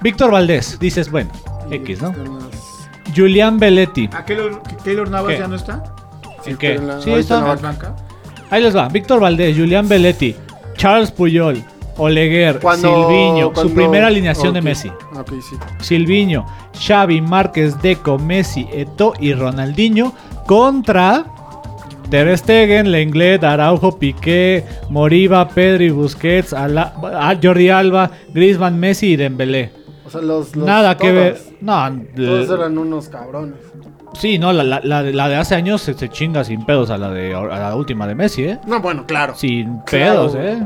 [0.00, 1.30] Víctor Valdés, dices, bueno,
[1.70, 2.14] X, ¿no?
[3.14, 4.08] Julián Belletti.
[4.12, 5.38] ¿A Keylor, Keylor Navas ¿Qué?
[5.40, 5.82] ya no está?
[6.46, 6.68] ¿En qué?
[6.70, 7.56] pero en la- Sí, está.
[8.50, 8.88] Ahí les va.
[8.88, 10.34] Víctor Valdés, Julián Belletti,
[10.76, 11.62] Charles Puyol,
[11.98, 13.52] Oleguer, Cuando- Silviño.
[13.54, 14.90] Su primera alineación de Messi.
[15.40, 15.56] Sí.
[15.80, 16.46] Silviño,
[16.80, 20.12] Xavi, Márquez, Deco, Messi, Eto y Ronaldinho
[20.46, 21.24] contra
[22.10, 29.16] Ter Stegen, Lenglet, Araujo, Piqué, Moriba, Pedri, Busquets, Ala- ah, Jordi Alba, Griezmann, Messi y
[29.16, 29.72] Dembélé.
[30.06, 31.38] O sea, los, los- Nada que ver.
[31.60, 31.74] No,
[32.16, 33.56] Todos eran unos cabrones.
[34.14, 36.88] sí, no, la, la- la de- la de hace años se, se chinga sin pedos
[36.88, 38.58] a la de a la última de Messi, ¿eh?
[38.66, 39.34] No, bueno, claro.
[39.34, 40.62] Sin Claro, pedos, ¿eh?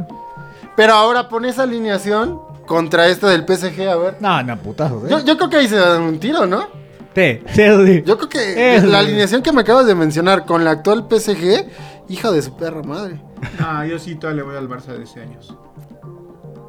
[0.76, 4.16] Pero ahora pon esa alineación contra esta del PSG, a ver.
[4.20, 5.08] No, no, putazos, ¿eh?
[5.10, 6.66] Yo, yo creo que ahí se dan un tiro, ¿no?
[7.14, 8.02] Sí, sí, sí.
[8.06, 11.66] Yo creo que la alineación que me acabas de mencionar con la actual PSG,
[12.08, 13.20] hija de su perra madre.
[13.60, 15.54] Ah, yo sí todavía le voy al Barça de ese años.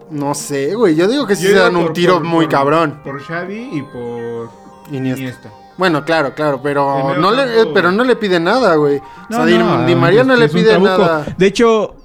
[0.09, 0.95] No sé, güey.
[0.95, 2.99] Yo digo que sí Yo se dan un por- tiro por- muy por- cabrón.
[3.03, 4.49] Por Xavi y por
[4.91, 5.19] Iniesta.
[5.21, 5.49] Iniesta.
[5.77, 8.97] Bueno, claro, claro, pero no, le, pero no le pide nada, güey.
[8.97, 11.25] o sea, Di, no, Di María no le pide nada.
[11.35, 11.95] De hecho,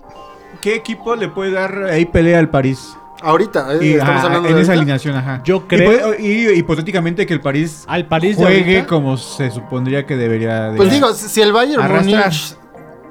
[0.61, 2.97] ¿qué equipo le puede dar ahí pelea al París?
[3.21, 4.81] Ahorita, eh, Y, estamos ah, hablando en de esa ahorita.
[4.83, 5.43] alineación, ajá.
[5.45, 10.07] Yo Y creo- puede- Y, hipotéticamente que el París Al París juegue como se supondría
[10.07, 11.83] que debería de Pues digo, si el Bayern.
[11.93, 12.57] Múnich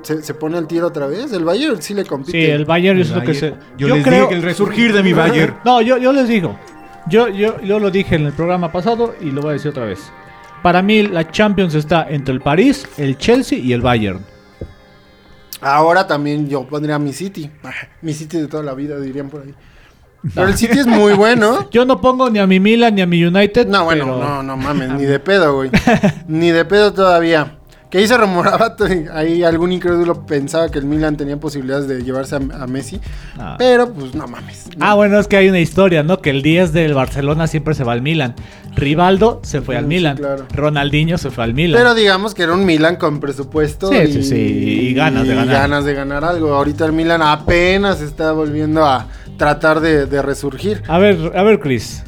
[0.03, 2.31] se, se pone el tiro otra vez, el Bayern sí le compite.
[2.31, 3.53] Sí, el Bayern es lo que se.
[3.77, 5.55] Yo, les dije que el resurgir de mi Bayern.
[5.65, 6.57] No, yo, yo les digo.
[7.09, 9.83] Yo, yo, yo lo dije en el programa pasado y lo voy a decir otra
[9.85, 10.09] vez.
[10.63, 14.21] Para mí, la Champions está entre el París, el Chelsea y el Bayern.
[15.61, 17.49] Ahora también yo pondría mi City.
[17.63, 19.53] Ah, Mi City de toda la vida, dirían por ahí.
[20.33, 21.69] Pero el City es muy bueno.
[21.71, 23.67] Yo no pongo ni a mi Milan ni a mi United.
[23.67, 25.71] No, bueno, pero- no, no mames, ni de pedo, güey.
[26.27, 27.56] ni de pedo todavía.
[27.89, 28.75] Que ahí se rumoraba,
[29.13, 32.99] ahí algún incrédulo pensaba que el Milan tenía posibilidades de llevarse a, a Messi.
[33.39, 33.55] Ah.
[33.57, 34.65] Pero pues no mames.
[34.81, 36.19] Ah, bueno, es que hay una historia, ¿no?
[36.21, 38.35] Que el 10 del Barcelona siempre se va al Milan.
[38.75, 40.17] Rivaldo se fue al Sí, Milan.
[40.17, 40.45] claro.
[40.53, 41.79] Ronaldinho se fue al Milan.
[41.79, 45.33] Pero digamos que era un Milan con presupuesto Sí, y, sí, sí, y ganas de
[45.33, 45.55] y ganar.
[45.55, 46.53] ganas de ganar algo.
[46.53, 49.07] Ahorita el Milan apenas está volviendo a
[49.37, 50.83] tratar de, de resurgir.
[50.89, 52.03] A ver, a ver, Chris.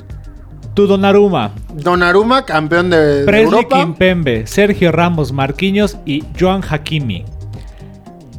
[0.74, 3.80] Tu Donnarumma, Donnarumma, campeón de, de Presley Europa.
[3.80, 7.26] Kimpembe, Sergio Ramos, Marquinhos y Joan Hakimi.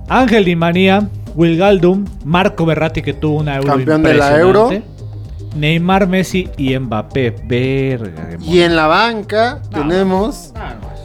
[0.09, 4.83] Ángel Di María, Wilgaldum, Marco Berratti que tuvo una euro Campeón de la impresionante,
[5.57, 7.37] Neymar, Messi y Mbappé.
[7.45, 8.31] Verga.
[8.41, 10.53] Y en la banca tenemos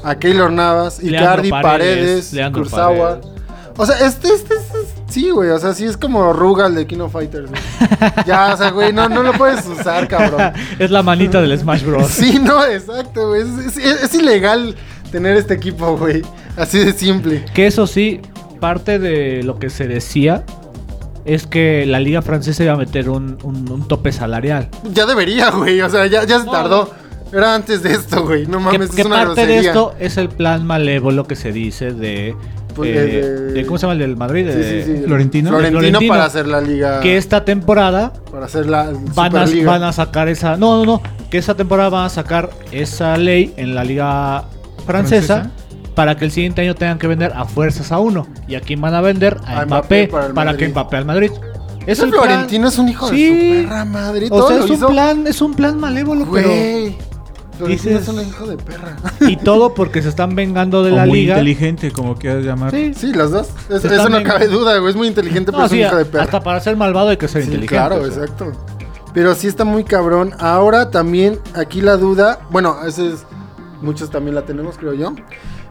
[0.04, 3.20] a Keylor Navas, Icardi, Paredes, Paredes, Kurzawa.
[3.78, 5.50] O sea, este, este, este- sí, güey.
[5.50, 7.50] O sea, sí es como Rugal de King of Fighters.
[7.50, 7.62] güey.
[8.28, 10.52] ya, o sea, güey, no, no lo puedes usar, cabrón.
[10.80, 12.08] es la manita del Smash Bros.
[12.10, 13.42] Sí, no, exacto, güey.
[13.42, 14.76] Es, es- es ilegal
[15.12, 16.22] tener este equipo, güey.
[16.58, 17.46] Así de simple.
[17.54, 18.20] Que eso sí,
[18.60, 20.44] parte de lo que se decía
[21.24, 24.70] es que la liga francesa iba a meter un, un- un tope salarial.
[24.94, 25.82] Ya debería, güey.
[25.82, 26.92] O sea, ya, ya se tardó.
[27.34, 28.46] Era antes de esto, güey.
[28.46, 31.92] No mames, que es una parte de esto es el plan malévolo que se dice
[31.92, 32.36] de,
[32.76, 34.48] Pues, eh, de- de- ¿Cómo se llama el del Madrid?
[34.52, 35.04] Sí, sí, sí.
[35.06, 35.50] Florentino.
[35.50, 36.10] Florentino, Florentino.
[36.14, 37.00] para hacer la liga.
[37.00, 40.58] Que esta temporada Para hacer la van a, van a sacar esa...
[40.58, 41.02] No, no, no.
[41.30, 44.44] Que esta temporada van a sacar esa ley en la liga
[44.86, 45.36] francesa.
[45.44, 45.52] ¿Francesa?
[45.96, 48.28] Para que el siguiente año tengan que vender a fuerzas a uno.
[48.48, 49.38] ¿Y a quién van a vender?
[49.46, 50.68] A, A Mbappé, Mbappé para para, que.
[50.68, 51.32] Mbappé al Madrid.
[51.88, 53.24] Es el plan- Florentino es un hijo Sí.
[53.32, 54.28] de su perra madre.
[54.32, 56.58] O sea, es un plan, es un plan malévolo, pero Güey.
[56.92, 57.05] Florentino
[57.64, 58.96] dices- es un hijo de perra.
[59.22, 61.34] y todo porque se están vengando de O la muy liga.
[61.36, 62.72] inteligente, como quieras llamar.
[62.72, 62.94] Sí.
[62.96, 63.48] Sí, los dos.
[63.70, 64.90] Es- eso no cabe duda, güey.
[64.92, 66.24] Es muy inteligente, pero es un hijo de perra.
[66.26, 67.76] hasta para ser malvado hay que ser Sí, inteligente.
[67.76, 68.24] claro, o sea.
[68.24, 68.52] exacto.
[69.14, 70.34] Pero sí está muy cabrón.
[70.40, 73.26] Ahora también aquí la duda, bueno, ese es
[73.82, 75.12] muchos también la tenemos, creo yo.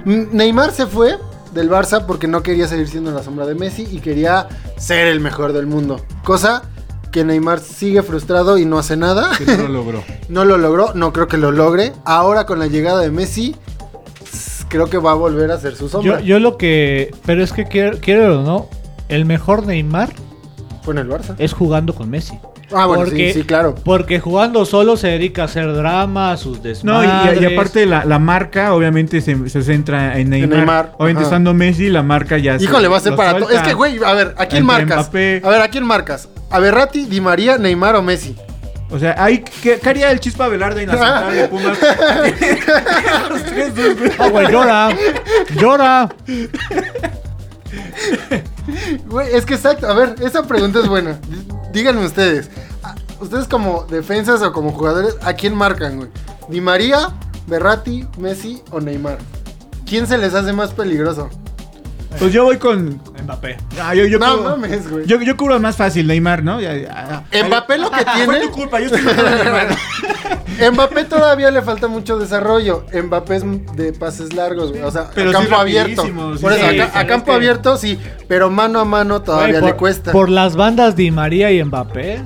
[0.05, 1.19] Mm, Neymar se fue
[1.53, 5.21] del Barça porque no quería seguir siendo la sombra de Messi y quería ser el
[5.21, 6.01] mejor del mundo.
[6.25, 6.63] Cosa
[7.15, 9.31] que Neymar sigue frustrado y no hace nada.
[9.39, 10.03] Que no lo logró.
[10.29, 11.93] No lo logró, no creo que lo logre.
[12.05, 13.55] Ahora con la llegada de Messi,
[14.69, 16.19] creo que va a volver a ser su sombra.
[16.21, 17.15] Yo, yo lo que.
[17.25, 18.69] Pero es que quiero, quiero o no,
[19.09, 20.11] el mejor Neymar
[20.83, 21.37] Fue en el Barça.
[21.39, 22.37] es jugando con Messi.
[22.73, 23.75] Ah, bueno, porque- sí, sí, claro.
[23.85, 27.41] Porque jugando solo se dedica a hacer drama, a sus No, desmadres.
[27.41, 30.57] y, y aparte la, la marca obviamente se, se centra en Neymar.
[30.59, 31.29] Neymar, Obviamente ajá.
[31.29, 33.51] estando Messi, la marca ya se- Híjole, va a ser para todo.
[33.51, 35.05] Es que, güey, a ver, ¿a quién marcas?
[35.07, 35.43] Mbappé.
[35.45, 36.29] A ver, ¿a quién marcas?
[36.55, 38.37] ¿A Berratti, Di María, Neymar o Messi?
[38.91, 41.79] O sea, hay, ¿qué, qué haría el Chispa Velarde en la central de Pumas?
[43.29, 44.13] Los tres, dos, güey.
[44.19, 44.89] Ah, güey, llora.
[45.57, 46.09] llora.
[49.07, 49.89] Güey, es que exacto.
[49.89, 51.19] A ver, esa pregunta es buena.
[51.29, 52.49] Dí- Díganme ustedes.
[52.85, 56.11] ah, Ustedes como defensas o como jugadores, ¿a quién marcan, güey?
[56.49, 57.09] ¿Di María,
[57.49, 59.19] Berratti, Messi o Neymar?
[59.87, 61.31] ¿Quién se les hace más peligroso?
[62.19, 63.01] Pues yo voy con.
[63.25, 63.57] Mbappé.
[63.83, 65.07] Ah, yo, yo, no cubro- mames, güey.
[65.07, 66.61] yo, yo cubro más fácil, Neymar, ¿no?
[66.61, 67.45] Ya, ya, ya.
[67.47, 68.41] Mbappé lo que Fue tiene.
[68.47, 69.01] tu culpa, yo estoy.
[70.73, 72.85] Mbappé todavía le falta mucho desarrollo.
[72.93, 73.45] Mbappé es
[73.77, 74.83] de pases largos, güey.
[74.83, 76.03] O sea, Pero a sí campo abierto.
[76.05, 76.11] sí,
[76.41, 77.99] Por eso, sí, a, campo que- abierto sí,
[78.29, 80.13] pero mano a mano todavía Güey, por, le cuesta.
[80.13, 82.23] Por las bandas Di María y Mbappé,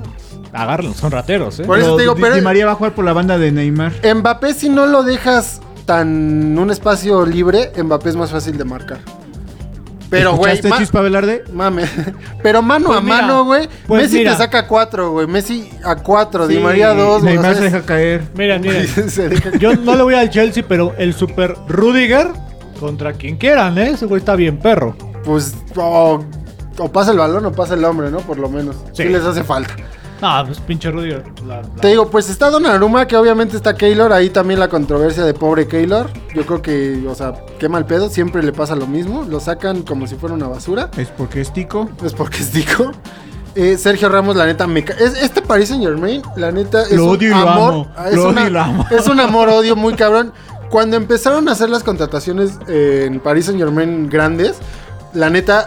[0.53, 1.63] agárrenlos, son rateros, ¿eh?
[1.63, 3.37] Por eso Pero te digo, Di- pero- Di María va a jugar por la banda
[3.37, 3.93] de Neymar.
[4.15, 8.99] Mbappé, si no lo dejas tan un espacio libre, Mbappé es más fácil de marcar.
[10.09, 11.43] Pero, güey, ¿Escuchaste, ma- Chispa Velarde?
[11.53, 11.83] mame.
[12.43, 13.69] Pero mano Pues a mira, mano, güey.
[13.87, 14.31] pues Messi mira.
[14.31, 15.27] te saca cuatro, güey.
[15.27, 17.35] Messi a cuatro, Di María a dos, güey.
[17.35, 18.23] Neymar se deja caer.
[18.35, 18.87] Miren, miren.
[19.59, 22.27] Yo no le voy al Chelsea, pero el super Rudiger
[22.79, 23.91] contra quien quieran, ¿eh?
[23.91, 24.95] Ese güey está bien perro.
[25.23, 26.23] Pues, o,
[26.79, 28.19] o pasa el balón o pasa el hombre, ¿no?
[28.19, 28.77] Por lo menos.
[28.93, 29.09] Sí, Sí.
[29.09, 29.75] les hace falta.
[30.21, 34.29] No, pues pinche la- la- Te digo, pues está Donnarumma, que obviamente está Keylor, ahí
[34.29, 36.09] también la controversia de pobre Keylor.
[36.35, 39.81] Yo creo que, o sea, qué mal pedo, siempre le pasa lo mismo, lo sacan
[39.83, 41.89] como si fuera una basura, Es porque es tico.
[42.03, 42.91] es porque es dico.
[43.55, 47.05] Eh, Sergio Ramos, la neta, me es, Este Paris Saint Germain, la neta, es Lo
[47.05, 47.73] un odio y lo amor.
[47.73, 47.87] amo.
[47.97, 48.85] ah, Es, Lo una- odio y lo amo.
[48.91, 50.31] es un amor-odio muy cabrón.
[50.69, 54.57] Cuando empezaron a hacer las contrataciones en Paris Saint Germain grandes,
[55.13, 55.65] la neta,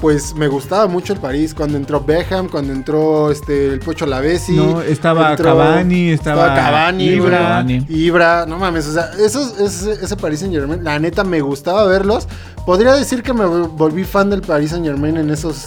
[0.00, 1.54] pues me gustaba mucho el París.
[1.54, 4.52] Cuando entró Beckham, cuando entró este el Pocho Lavesi.
[4.52, 7.38] No, estaba entró- Cavani, estaba Cavani, Ibra.
[7.38, 7.86] Cavani.
[7.88, 11.84] Ibra, no mames, o sea, esos, ese, ese Paris Saint Germain, la neta me gustaba
[11.86, 12.28] verlos.
[12.64, 15.66] Podría decir que me volví fan del Paris Saint Germain en esos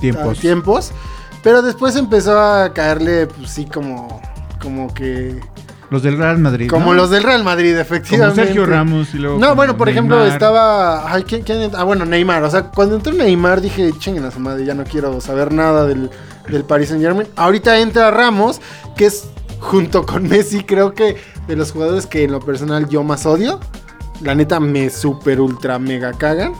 [0.00, 0.36] Tiempos.
[0.38, 0.92] ah, tiempos.
[1.42, 4.20] Pero después empezó a caerle, pues sí, como,
[4.60, 5.38] como que.
[5.90, 6.68] Los del Real Madrid.
[6.68, 6.94] Como ¿no?
[6.94, 8.44] los del Real Madrid, Como efectivamente.
[8.44, 9.38] Sergio Ramos y luego.
[9.38, 11.10] No, como bueno, por ejemplo, estaba.
[11.12, 11.70] Ay, ¿quién, quién?
[11.74, 12.42] Ah, bueno, Neymar.
[12.44, 15.86] O sea, cuando entró Neymar dije, chinguen a su madre, ya no quiero saber nada
[15.86, 16.10] del,
[16.48, 17.28] del Paris Saint Germain.
[17.36, 18.60] Ahorita entra Ramos,
[18.96, 19.28] que es
[19.60, 21.16] junto con Messi, creo que
[21.46, 23.58] de los jugadores que en lo personal yo más odio.
[24.20, 26.52] La neta me super ultra mega cagan.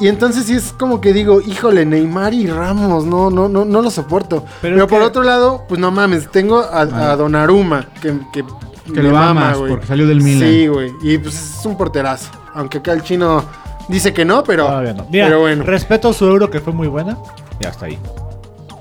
[0.00, 3.82] Y entonces sí es como que digo, híjole, Neymar y Ramos, no, no, no, no
[3.82, 4.44] lo soporto.
[4.60, 8.44] Pero por que- otro lado, pues no mames, tengo a, a Donnarumma, que, que,
[8.92, 9.70] Que me lo mama, amas güey.
[9.70, 10.48] porque salió del Milan.
[10.48, 10.92] Sí, güey.
[11.02, 12.30] Y pues es un porterazo.
[12.54, 13.44] Aunque acá el chino
[13.88, 15.06] dice que no, pero, no.
[15.10, 15.64] Mira, pero bueno.
[15.64, 17.16] respeto su euro que fue muy buena.
[17.60, 17.98] Ya está ahí.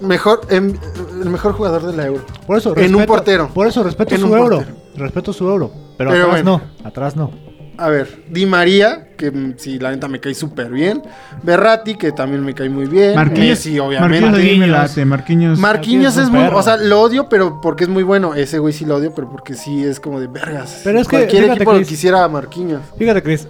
[0.01, 0.73] Mejor, em,
[1.21, 2.23] el mejor jugador de la Euro.
[2.45, 3.47] Por eso, En un respeto- portero.
[3.53, 4.57] Por eso respeto En su euro.
[4.57, 4.75] portero.
[4.95, 5.71] Respeto su euro.
[5.97, 6.61] Pero, Pero atrás bueno.
[6.81, 6.87] no.
[6.87, 7.31] Atrás no.
[7.77, 11.01] A ver, Di María, que mm, sí, la neta me cae súper bien.
[11.41, 13.15] Berratti, que también me cae muy bien.
[13.15, 13.49] Marquinhos.
[13.49, 14.21] Messi, obviamente.
[14.21, 14.69] Marquinhos, Marquinhos.
[14.69, 15.05] late.
[15.05, 15.05] Marquinhos.
[15.05, 16.57] Marquinhos Marquinhos es es muy, perro.
[16.59, 18.35] o sea, lo odio, pero porque es muy bueno.
[18.35, 20.81] Ese güey sí lo odio, pero porque sí es como de vergas.
[20.83, 21.87] Pero es que, Cualquier fíjate, equipo lo Chris.
[21.89, 22.81] quisiera a Marquinhos.
[22.97, 23.47] Fíjate, Chris.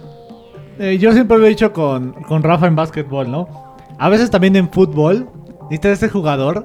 [0.78, 3.76] eh, yo siempre lo he dicho con, con Rafa en básquetbol, ¿no?
[3.98, 5.28] A veces también en fútbol
[5.64, 6.64] necesitas ese jugador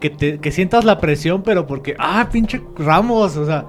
[0.00, 3.66] que, te, que sientas la presión, pero porque, ah, pinche Ramos, o sea,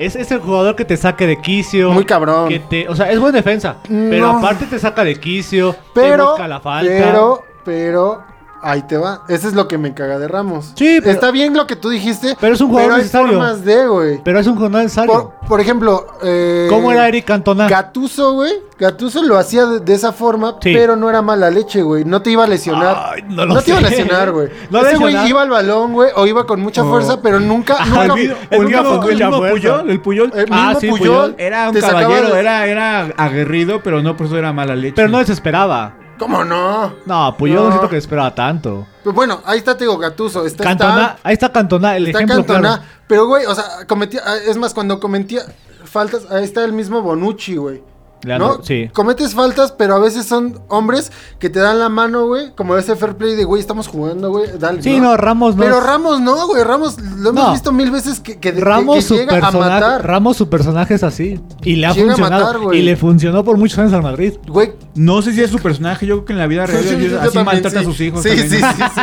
[0.00, 1.90] es ese jugador que te saque de quicio.
[1.92, 2.48] Muy cabrón.
[2.48, 6.30] Que te, o sea, es buena defensa, pero aparte te saca de quicio, te Pero,
[6.30, 6.90] busca la falta.
[6.90, 8.24] pero, pero,
[8.62, 9.22] ahí te va.
[9.28, 10.72] Eso es lo que me caga de Ramos.
[10.76, 12.36] Sí, pero- Está bien lo que tú dijiste.
[12.40, 13.28] Pero es un jugador pero hay necesario.
[13.28, 14.20] formas de, güey.
[14.24, 15.12] Pero es un jugador necesario.
[15.40, 17.68] Por, por ejemplo, eh, ¿Cómo era Eric Cantona?
[17.68, 18.52] Gatuso, güey.
[18.78, 20.72] Gatuso lo hacía de, de esa forma, Sí.
[20.72, 22.04] pero no era mala leche, güey.
[22.06, 22.96] No te iba a lesionar.
[23.12, 24.48] Ay, no lo te iba a lesionar, güey.
[24.70, 26.88] No Ese güey iba al balón, güey, o iba con mucha Oh.
[26.88, 27.76] fuerza, pero nunca.
[28.04, 28.96] El mismo, el mucha mismo
[29.38, 29.50] fuerza.
[29.52, 30.32] Puyol, el Puyol.
[30.34, 31.34] el Ah, mismo sí, Puyol Puyol.
[31.38, 34.94] Era un caballero, de- era, era aguerrido, pero no por eso era mala leche.
[34.96, 35.94] Pero no desesperaba.
[36.20, 36.92] ¿Cómo no?
[37.06, 37.70] No, pues yo no, No.
[37.72, 38.86] siento que esperaba tanto.
[39.02, 40.44] Pues bueno, ahí está Tego Gatuso.
[40.46, 42.60] Está Cantona, ahí está Cantona, el está ejemplo Cantona.
[42.76, 42.82] claro.
[43.08, 44.20] Pero, güey, o sea, cometía.
[44.24, 45.40] ah, Es más, cuando cometía
[45.84, 47.82] faltas, ahí está el mismo Bonucci, güey.
[48.24, 48.62] ¿No?
[48.62, 48.90] sí.
[48.92, 52.52] Cometes faltas, pero a veces son hombres que te dan la mano, güey.
[52.54, 54.50] Como ese fair play de, güey, estamos jugando, güey.
[54.58, 54.82] Dale.
[54.82, 55.62] Sí, no, Ramos no.
[55.62, 56.62] Pero Ramos no, güey.
[56.64, 57.52] Ramos lo hemos No.
[57.52, 60.06] visto mil veces que, que, que- Ramos, que su llega a personaje, matar.
[60.06, 61.40] Ramos, su personaje es así.
[61.62, 62.60] Y le ha Llega a funcionado.
[62.60, 64.34] matar, y le funcionó por muchos años al Madrid.
[64.46, 66.88] Güey, No sé si es su personaje, yo creo que en la vida real Sí,
[66.90, 68.22] sí, yo así también, maltrata a sus hijos.
[68.22, 68.50] Sí, también.
[68.50, 69.00] sí, sí, sí.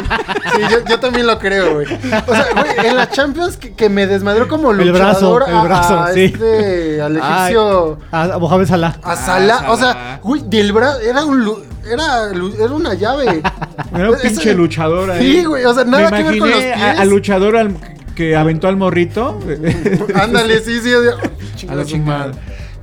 [0.55, 1.87] Sí, yo, yo también lo creo, güey.
[1.87, 5.67] O sea, güey, en la Champions que, que me desmadró como El brazo, luchador el
[5.67, 6.23] brazo, a sí.
[6.25, 8.99] este, al Ay, egipcio, a, a Mohamed Salah.
[9.07, 9.63] A Salah.
[9.65, 10.19] Ah, O sea, Salah.
[10.23, 13.41] güey, del brazo, era un, lu- era, era una llave.
[13.95, 15.37] Era un Ese- pinche luchador ahí.
[15.39, 16.75] Sí, güey, o sea, nada Me que ver con los pies.
[16.77, 17.77] Al luchador al-
[18.15, 19.39] que aventó al morrito.
[20.15, 20.89] Ándale, sí, sí.
[21.67, 22.31] a la chingada.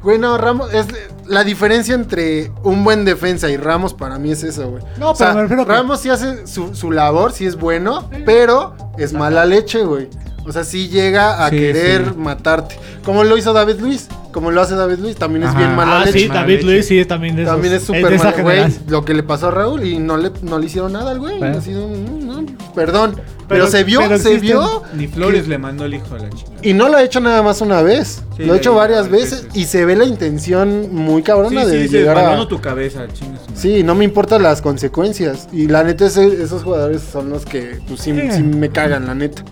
[0.03, 0.87] Güey, no, Ramos, es
[1.27, 4.83] la diferencia entre un buen defensa y Ramos para mí es eso, güey.
[4.99, 7.57] No, O sea, pero me refiero que- Ramos sí hace su, su labor, sí es
[7.57, 10.09] bueno, pero es mala leche, güey.
[10.47, 12.19] O sea, sí llega a Sí, querer sí.
[12.19, 12.79] matarte.
[13.05, 15.59] Como lo hizo David Luis, como lo hace David Luis, también es Ajá.
[15.61, 16.19] bien mala Ah, leche.
[16.19, 16.67] sí, David leche.
[16.67, 17.55] Luis, sí, también de esos.
[17.55, 18.65] También es súper malo, güey.
[18.89, 21.39] Lo que le pasó a Raúl y no le, no le hicieron nada al güey.
[21.41, 23.13] Mm, no, perdón.
[23.15, 24.83] Pero, Pero- se vio, pero se vio.
[24.97, 26.57] Ni Flores le mandó el hijo a la chingada.
[26.63, 28.23] Y no lo ha hecho nada más una vez.
[28.37, 29.43] Sí, lo ha hecho varias veces.
[29.45, 29.57] veces.
[29.57, 32.49] Y se ve la intención muy Sí, cabrona de sí, se llegar a.
[32.49, 33.41] tu cabeza, chingas.
[33.55, 35.47] Sí, no me importan las consecuencias.
[35.53, 38.29] Y la neta, ese- esos jugadores son los que pues, sí, Sí.
[38.33, 39.45] sí me cagan, la neta.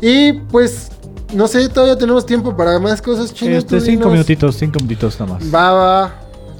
[0.00, 0.91] Y pues,
[1.32, 3.58] no sé, todavía tenemos tiempo para más cosas chinas.
[3.58, 4.12] Este, cinco dinos.
[4.12, 5.54] minutitos, cinco minutitos nada más.
[5.54, 6.14] Va, va.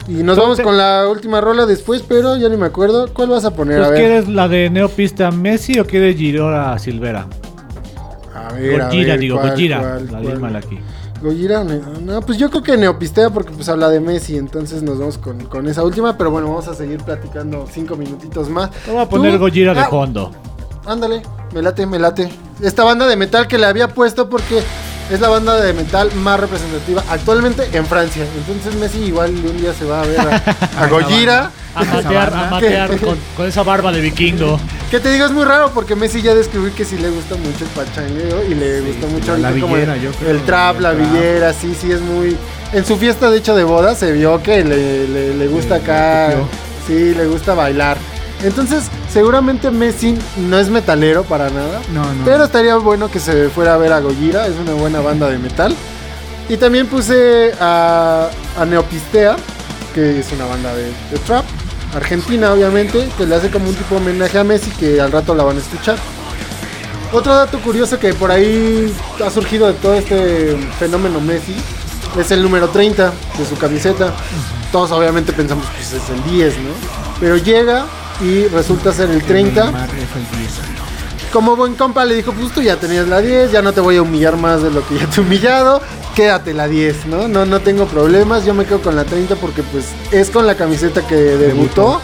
[0.09, 3.07] Y nos vamos con la última rola después, pero ya ni me acuerdo.
[3.13, 3.79] ¿Cuál vas a poner?
[3.83, 4.01] A Pues, ver.
[4.01, 7.27] ¿Quieres la de Neopista Messi o quieres Girora Silvera?
[8.35, 9.79] A ver, a Gojira, ver, digo, ¿cuál, Gojira.
[10.09, 10.57] cuál, La cuál?
[10.57, 10.79] aquí.
[11.23, 15.19] Gojira, no, pues yo creo que Neopistea porque pues habla de Messi, entonces nos vamos
[15.19, 18.71] con, con esa última, pero bueno, vamos a seguir platicando cinco minutitos más.
[18.73, 20.33] Te voy a poner Tú- Gojira de Ah, fondo.
[20.85, 21.23] Ándale,
[21.53, 22.29] me late, me late.
[22.63, 24.63] Esta banda de metal que le había puesto porque
[25.11, 28.25] es la banda de metal más representativa actualmente en Francia.
[28.37, 30.45] Entonces Messi igual un día se va a ver a,
[30.83, 31.51] a Gojira.
[31.75, 34.61] A matear, a matear con, con esa barba de vikingo.
[34.91, 37.65] Que te digo, es muy raro porque Messi ya descubrí que sí le gusta mucho
[37.65, 40.93] el pachangueo y le gusta mucho la como villera, el, yo creo, el trap, la
[40.93, 42.37] villera, sí, sí, es muy...
[42.75, 45.83] En su fiesta, de hecho, de boda se vio que le, le- le gusta Sí,
[45.83, 46.35] acá,
[46.87, 47.97] sí, le gusta bailar.
[48.43, 52.25] Entonces, seguramente Messi no es metalero para nada, No, no.
[52.25, 55.39] pero estaría bueno que se fuera a ver a Gojira, es una buena banda de
[55.39, 55.75] metal.
[56.49, 58.29] Y también puse a,
[58.59, 59.37] a Neopistea,
[59.95, 61.45] que es una banda de, de trap,
[61.95, 65.35] argentina obviamente, que le hace como un tipo de homenaje a Messi que al rato
[65.35, 65.97] la van a escuchar.
[67.13, 68.93] Otro dato curioso que por ahí
[69.25, 71.55] ha surgido de todo este fenómeno Messi
[72.19, 74.13] es el número 30 de su camiseta.
[74.73, 76.71] Todos obviamente pensamos que es el 10, ¿no?
[77.21, 77.85] Pero llega
[78.21, 80.53] y resulta ser el 30 Neymar es el 10.
[81.33, 83.97] como buen compa le dijo, pues tú ya tenías la 10, ya no te voy
[83.97, 85.81] a humillar más de lo que ya te he humillado,
[86.15, 87.29] quédate la 10, ¿no?
[87.29, 90.55] No, no tengo problemas, yo me quedo con la 30 porque pues es con la
[90.55, 92.01] camiseta que debutó.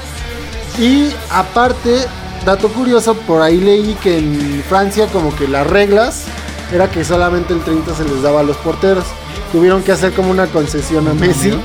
[0.78, 2.06] Y aparte,
[2.46, 6.24] dato curioso, por ahí leí que en Francia como que las reglas
[6.72, 9.04] era que solamente el 30 se les daba a los porteros.
[9.52, 11.58] Tuvieron que hacer como una concesión a Messi,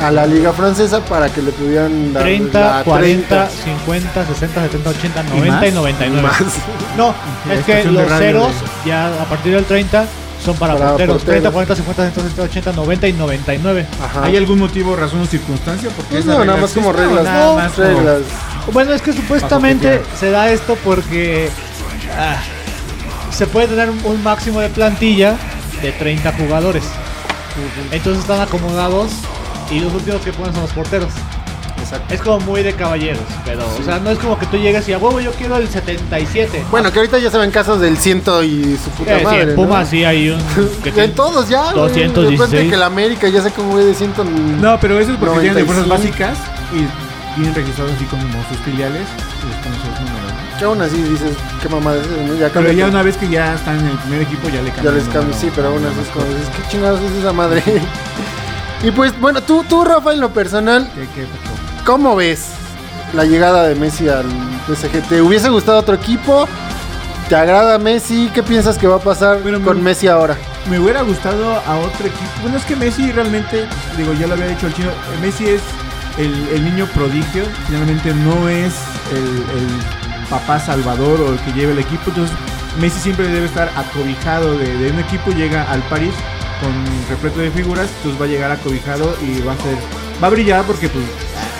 [0.00, 4.90] a la liga francesa, para que le pudieran dar 30, la 40, 50, 60, 70,
[4.90, 5.74] 80, 90 y, más?
[5.74, 6.22] 99.
[6.22, 6.42] Más.
[6.96, 7.14] No,
[7.52, 8.52] es que los radio ceros
[8.86, 10.06] ya a partir del 30
[10.44, 11.16] son para, Para porteros.
[11.16, 11.42] porteros.
[11.42, 13.86] 30, 40, 50, 60, 70, 80, 90 y 99.
[14.02, 14.24] Ajá.
[14.24, 15.90] ¿Hay algún motivo, razón o circunstancia?
[15.96, 17.24] Porque Pues no, nada más como reglas.
[17.24, 18.18] nada no, más como- reglas.
[18.72, 21.48] Bueno, es que supuestamente se da esto porque
[22.16, 22.36] ah,
[23.32, 25.34] se puede tener un- un máximo de plantilla
[25.82, 26.84] de 30 jugadores.
[27.90, 29.10] Entonces están acomodados
[29.70, 31.10] y los últimos que ponen son los porteros.
[31.80, 32.12] Exacto.
[32.12, 34.92] Es como muy de caballeros, pero o sea, no es como que tú llegues y
[34.92, 36.64] a huevo yo quiero el 77.
[36.70, 39.42] Bueno, que ahorita ya se ven casos del ciento y su puta Eh, sí, madre.
[39.42, 39.54] en ¿no?
[39.54, 40.40] Pumas sí hay un
[40.84, 41.72] que todos ya.
[41.72, 41.88] güey.
[41.88, 42.50] 216.
[42.64, 44.22] De que la América ya sé cómo güey de ciento.
[44.24, 46.18] No, pero eso es porque tienen de fuerzas 95.
[46.34, 46.38] básicas
[46.74, 49.02] y tienen registrados así como sus filiales
[49.42, 50.58] y les.
[50.58, 51.30] Que aún así dices,
[51.62, 52.34] qué mamada es eso, ¿no?
[52.34, 54.74] Ya Pero ya una vez que ya están en el primer equipo ya le Ya
[54.74, 54.94] cambian.
[54.96, 55.40] les el cambio, número.
[55.40, 57.62] sí, pero aún así es como dices, qué chingados es esa madre.
[58.82, 61.84] y pues, bueno, tú, tú, Rafa, en lo personal, ¿Qué, qué pasó?
[61.84, 62.46] ¿cómo ves
[63.14, 64.26] la llegada de Messi al
[64.68, 65.02] PSG?
[65.08, 66.46] ¿Te hubiese gustado otro equipo?
[67.28, 68.30] ¿Te agrada Messi?
[68.32, 70.36] ¿Qué piensas que va a pasar Bueno, con me- Messi ahora?
[70.70, 72.30] Me hubiera gustado a otro equipo.
[72.42, 73.66] Bueno, es que Messi realmente,
[73.96, 75.62] digo, ya lo había dicho el chino, eh, Messi es
[76.18, 78.74] el, el niño prodigio, finalmente no es
[79.12, 82.36] el, el papá salvador o el que lleva el equipo, entonces
[82.80, 86.12] Messi siempre debe estar acobijado de, de un equipo, llega al París
[86.60, 86.72] con
[87.08, 89.76] repleto de figuras, entonces va a llegar acobijado y va a ser,
[90.22, 91.04] va a brillar porque pues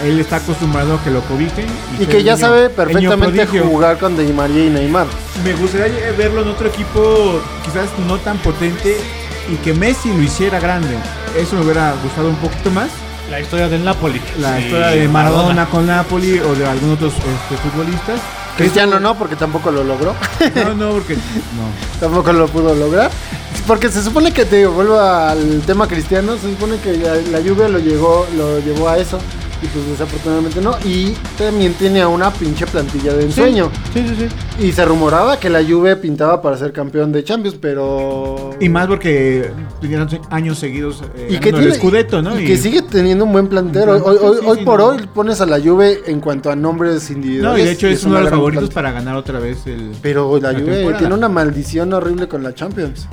[0.04, 1.66] él está acostumbrado a que lo cobijen.
[1.98, 5.06] Y que ya niño- sabe perfectamente jugar con Di María y Neymar.
[5.44, 8.96] Me gustaría verlo en otro equipo quizás no tan potente
[9.52, 10.96] y que Messi lo hiciera grande.
[11.36, 12.88] Eso me hubiera gustado un poquito más.
[13.30, 14.20] La historia del Napoli.
[14.38, 18.20] La Sí, historia de Maradona con Napoli o de algunos otros este, futbolistas.
[18.56, 20.14] Cristiano no, porque tampoco lo logró.
[20.54, 21.20] No, no, porque no.
[22.00, 23.10] tampoco lo pudo lograr.
[23.68, 27.68] Porque se supone que te vuelvo al tema cristiano, se supone que la, la lluvia
[27.68, 29.18] lo llegó, lo llevó a eso.
[29.60, 30.76] Y pues desafortunadamente no.
[30.84, 33.70] Y también tiene a una pinche plantilla de ensueño.
[33.92, 34.64] Sí, sí, sí.
[34.66, 38.50] Y se rumoraba que la Juve pintaba para ser campeón de Champions, pero...
[38.60, 39.50] Y más porque
[39.80, 42.38] tenían años seguidos eh, y que, tiene, el Scudetto, ¿no?
[42.38, 43.94] y que sigue teniendo un buen plantero.
[43.94, 44.86] Hoy, plantel, hoy- sí, hoy sí, por no.
[44.86, 47.58] hoy pones a la Juve en cuanto a nombres individuales.
[47.58, 48.74] No, y de hecho es uno de los favoritos plantilla.
[48.74, 49.90] para ganar otra vez el...
[50.00, 50.98] Pero la, la Juve temporada.
[51.00, 53.08] tiene una maldición horrible con la Champions.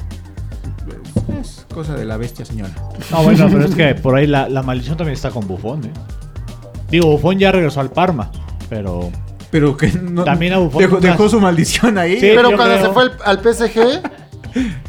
[1.75, 2.71] Cosa de la bestia, señora.
[3.11, 5.91] No, bueno, pero es que por ahí la, la maldición también está con Buffon, ¿eh?
[6.89, 8.31] Digo, Buffon ya regresó al Parma,
[8.69, 9.11] pero...
[9.51, 12.15] Pero que no, También a Buffon dejó, su maldición ahí.
[12.19, 12.87] Sí, pero yo cuando creo.
[12.87, 14.01] se fue al, al PSG,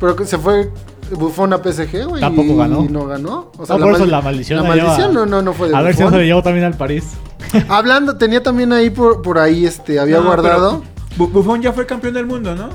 [0.00, 0.70] pero que se fue
[1.10, 2.20] Buffon a PSG, güey.
[2.20, 2.86] Tampoco y ganó.
[2.88, 3.50] no ganó.
[3.58, 5.68] O No, por eso mal- la maldición La la lleva- maldición no, no, no fue
[5.68, 6.18] de A ver si no Buffon.
[6.20, 7.04] se lo llevó también al París.
[7.68, 10.82] Hablando, tenía también ahí por, por ahí, este, había No, guardado.
[11.10, 12.68] pero Bu- Buffon ya fue campeón del mundo, ¿no?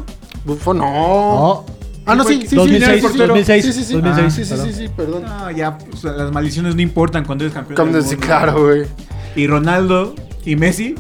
[0.46, 0.86] Buffon, no.
[0.86, 1.66] No.
[2.12, 2.56] Ah, no, sí, sí, sí.
[2.56, 3.18] 2006, sí, sí, sí.
[3.20, 3.94] 2006, Sí, sí, sí.
[3.94, 4.68] 2006, Ah, sí, sí, perdón.
[4.68, 5.24] sí, sí, perdón.
[5.24, 8.06] No, ya pues, las maldiciones no importan cuando eres campeón mundo.
[8.20, 8.84] claro, güey.
[9.36, 10.96] Y Ronaldo y Messi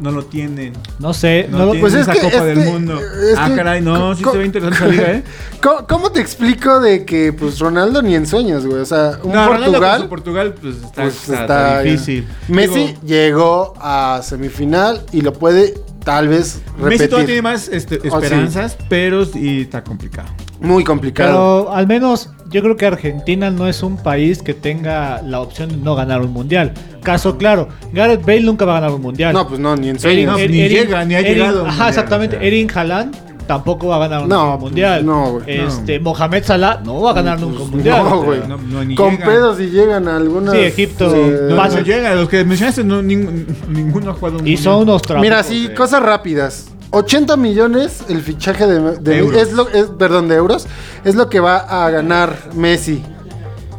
[0.00, 0.72] no lo tienen.
[1.00, 3.00] No sé, No, no, lo- tienen pues es esa que- Copa es del que- Mundo.
[3.00, 5.24] es ah, que- caray, no, sí se ve interesante esa liga, ¿eh?
[5.62, 8.80] ¿Cómo, cómo te explico de que, pues, Ronaldo ni en sueños, güey?
[8.80, 10.00] O sea, un no, Portugal...
[10.02, 12.26] su Portugal, pues está, pues, está- está- difícil.
[12.48, 17.42] Messi Digo, llegó a semifinal y lo puede tal vez Messi todavía tiene repetir.
[17.42, 18.08] más este, Oh, sí.
[18.26, 20.28] esperanzas, pero sí está complicado.
[20.60, 21.64] Muy complicado.
[21.66, 25.68] Pero al menos yo creo que Argentina no es un país que tenga la opción
[25.70, 26.72] de no ganar un mundial.
[27.02, 29.32] Caso claro, Gareth Bale nunca va a ganar un mundial.
[29.34, 31.88] No, pues no, ni en no, Er- ni llega, ni ha Erin- llegado Ajá, mundial,
[31.88, 32.36] exactamente.
[32.36, 32.48] o sea.
[32.48, 35.06] Erin Haaland tampoco va a ganar un No, mundial.
[35.06, 35.68] no, güey, no.
[35.68, 38.02] Este, Mohamed Salah no va a ganar nunca un Pues, mundial.
[38.02, 38.40] no, güey.
[38.48, 40.52] No, no, ni Con pedos y llegan a algunas...
[40.54, 44.46] Sí, Egipto, eh, No, no llega, los que mencionaste, no, ning- ninguno ha jugado un
[44.48, 45.22] Y son unos trapos.
[45.22, 46.66] Mira, sí, cosas rápidas.
[46.90, 49.40] 80 millones el fichaje de, de- Euros.
[49.42, 50.66] es lo es perdón, de euros
[51.04, 53.02] es lo que va a ganar Messi.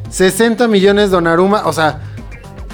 [0.10, 2.00] 60 millones Donnarumma, o sea,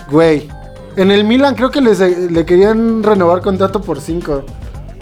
[0.09, 0.47] güey.
[0.95, 1.99] En el Milan creo que les-
[2.31, 4.43] le querían renovar contrato por 5.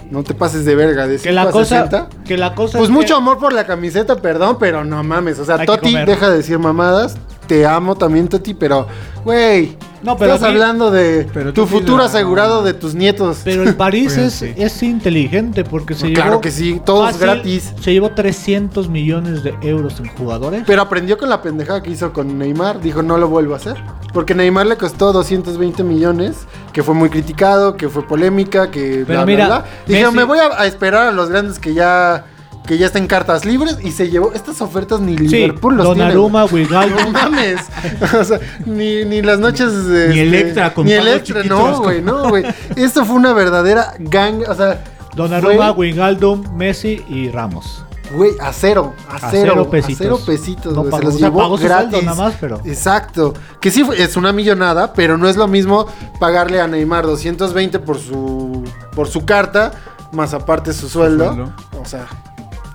[0.09, 2.09] No te pases de verga, de Que 5 la a cosa, 60.
[2.25, 5.39] que la cosa Pues es mucho que- amor por la camiseta, perdón, pero no mames.
[5.39, 7.15] O sea, Hay Toti, deja de decir mamadas.
[7.47, 8.87] Te amo también, Toti, pero,
[9.25, 9.77] güey.
[10.03, 13.41] No, pero estás hablando de Pero tu futuro la- asegurado de tus nietos.
[13.43, 16.21] Pero el París es, es inteligente porque se llevó.
[16.21, 17.73] claro que sí, todo es fácil, gratis.
[17.79, 20.63] Se llevó 300 millones de euros en jugadores.
[20.65, 22.81] Pero aprendió con la pendejada que hizo con Neymar.
[22.81, 23.75] Dijo, no lo vuelvo a hacer.
[24.13, 26.35] Porque Neymar le costó 220 millones,
[26.73, 29.67] que fue muy criticado, que fue polémica, que Pero bla, mira, bla, bla.
[30.09, 32.25] Messi- me voy a, a esperar a los grandes que ya
[32.65, 36.01] que ya estén cartas libres y se llevó estas ofertas ni sí, Liverpool los tiene.
[36.03, 36.63] Donnarumma, güey.
[36.63, 36.97] Wijnaldum.
[37.05, 37.59] No mames.
[38.19, 40.09] o sea, ni, ni las noches de.
[40.09, 41.49] Ni Electra con Ni Electra, chiquitos.
[41.59, 42.43] no, güey, no, güey.
[42.75, 44.43] Esto fue una verdadera gang.
[44.47, 44.83] O sea.
[45.15, 47.83] Donnarumma, fue- Wijnaldum, Messi y Ramos.
[48.13, 49.97] Güey, a cero, a, A cero, cero a pesitos.
[49.97, 52.03] cero pesitos, No se los o sea, llevó gratis.
[52.03, 53.33] nada más, pero- Exacto.
[53.61, 55.85] Que sí, es una millonada, pero no es lo mismo
[56.19, 58.63] pagarle a Neymar 220 por su,
[58.95, 59.71] por su carta,
[60.11, 61.25] más aparte su sueldo.
[61.33, 61.53] sueldo.
[61.81, 62.05] O sea,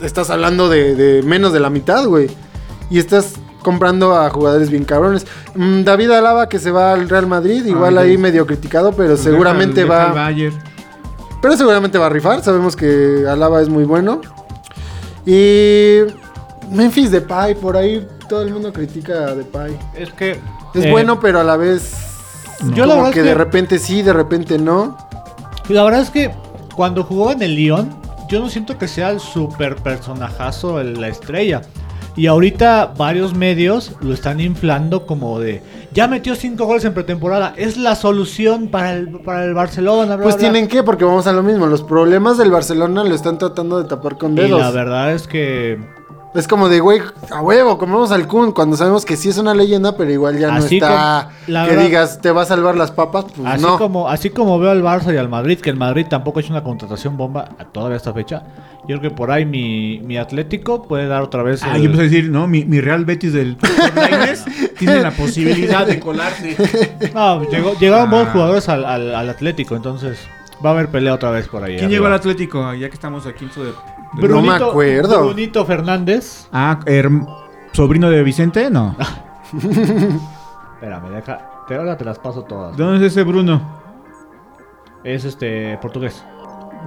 [0.00, 2.28] estás hablando de, de menos de la mitad, güey.
[2.90, 5.26] Y estás comprando a jugadores bien cabrones.
[5.54, 9.16] Mm, David Alaba que se va al Real Madrid, igual Ay, ahí medio criticado, pero
[9.16, 10.30] seguramente deja- va...
[11.42, 12.42] Pero seguramente va a rifar.
[12.42, 14.20] Sabemos que Alaba es muy bueno.
[15.24, 15.98] Y
[16.70, 19.76] Memphis Depay, por ahí todo el mundo critica a Depay.
[19.94, 20.32] Es que.
[20.74, 21.94] Es eh, bueno, pero a la vez
[22.74, 24.96] Yo la como verdad que, es de que- repente sí, de repente no.
[25.68, 26.30] La verdad es que
[26.76, 27.90] cuando jugó en el Lyon,
[28.28, 31.62] yo no siento que sea el super personajazo, la estrella.
[32.16, 35.62] Y ahorita varios medios lo están inflando como de
[35.92, 40.16] ya metió cinco goles en pretemporada, es la solución para el, para el Barcelona.
[40.16, 41.66] bla, Pues bla, tienen que, porque vamos a lo mismo.
[41.66, 44.44] Los problemas del Barcelona lo están tratando de tapar con bla.
[44.44, 44.60] Y dedos.
[44.60, 45.78] la verdad es que
[46.34, 47.00] Es como de, güey,
[47.30, 50.54] a huevo, comemos al Kun cuando sabemos que sí es una leyenda, pero igual ya
[50.54, 51.30] Así no está.
[51.30, 53.78] como- la que verdad- digas, te va a salvar las papas, pues así no.
[53.78, 56.52] como así como veo al Barça y al Madrid, que el Madrid tampoco ha hecho
[56.52, 58.42] una contratación bomba a todavía esta fecha.
[58.86, 61.62] Yo creo que por ahí mi, mi Atlético puede dar otra vez.
[61.62, 63.56] Ah, el- yo empecé a decir, no, mi, mi Real Betis del
[64.78, 66.54] tiene la posibilidad de colarse.
[67.14, 68.10] No, llegó- llegaron Ah.
[68.10, 70.18] buenos jugadores al, al- al Atlético, entonces
[70.64, 71.72] va a haber pelea otra vez por ahí.
[71.76, 71.90] ¿Quién arriba.
[71.92, 72.74] llegó al Atlético?
[72.74, 73.46] Ya que estamos aquí.
[73.46, 73.72] de-
[74.20, 75.24] de- No me acuerdo.
[75.26, 76.48] Brunito Fernández.
[76.52, 76.78] Ah,
[77.72, 78.96] sobrino de Vicente, no.
[80.74, 81.50] Espérame, deja.
[81.68, 82.76] Te, ahora te las paso todas.
[82.76, 83.60] ¿De dónde es ese Bruno?
[85.04, 86.24] Es este portugués.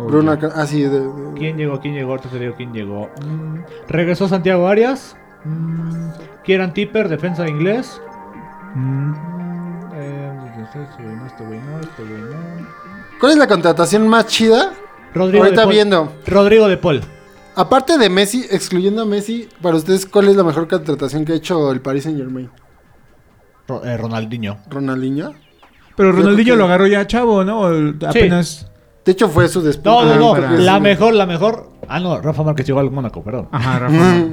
[0.07, 1.79] Bruno, Ca- ah, sí, de- de- ¿Quién llegó?
[1.79, 2.11] ¿Quién llegó?
[2.11, 3.09] Ahorita te digo quién llegó.
[3.25, 5.15] Mm, regresó Santiago Arias.
[5.45, 6.09] Mm,
[6.43, 8.01] Kieran Tipper, defensa de inglés.
[8.75, 9.13] Mm, Mm,
[9.95, 11.43] eh, este este este.
[13.19, 14.71] ¿Cuál es la contratación más chida?
[15.13, 15.73] Rodrigo Ahorita de Paul.
[15.75, 16.13] viendo.
[16.27, 17.01] Rodrigo de Paul.
[17.59, 21.35] Aparte de Messi, excluyendo a Messi, para ustedes, ¿cuál es la mejor contratación que ha
[21.35, 22.49] hecho el Paris Saint Germain?
[23.67, 24.57] Ro- eh, Ronaldinho.
[24.69, 25.33] ¿Ronaldinho?
[25.97, 27.65] Pero Ronaldinho que- lo agarró ya chavo, ¿no?
[28.07, 28.65] Apenas.
[29.03, 29.83] De hecho, fue su después.
[29.93, 30.31] No, no, no.
[30.31, 31.69] para- La mejor, la mejor.
[31.87, 33.49] Ah, no, Rafa Márquez llegó al Mónaco, perdón.
[33.51, 34.23] Ajá, Rafa.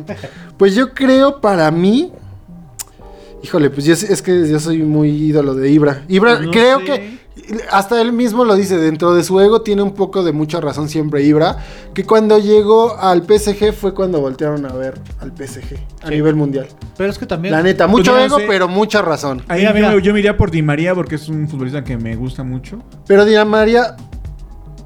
[0.56, 2.12] Pues yo creo para mí.
[3.42, 6.04] Híjole, pues yo, es que yo soy muy ídolo de Ibra.
[6.08, 6.84] Ibra, No creo sé.
[6.84, 7.18] que
[7.70, 10.88] hasta él mismo lo dice, dentro de su ego tiene un poco de mucha razón
[10.88, 11.58] siempre Ibra,
[11.94, 16.14] que cuando llegó al PSG fue cuando voltearon a ver al PSG a Sí.
[16.14, 16.66] nivel mundial.
[16.96, 17.52] Pero es que también.
[17.52, 18.44] La neta, mucho Pues ego, sé.
[18.48, 19.42] pero mucha razón.
[19.48, 19.90] Ahí mira.
[19.92, 22.78] me- yo me iría por Di María porque es un futbolista que me gusta mucho.
[23.06, 23.96] Pero Di María,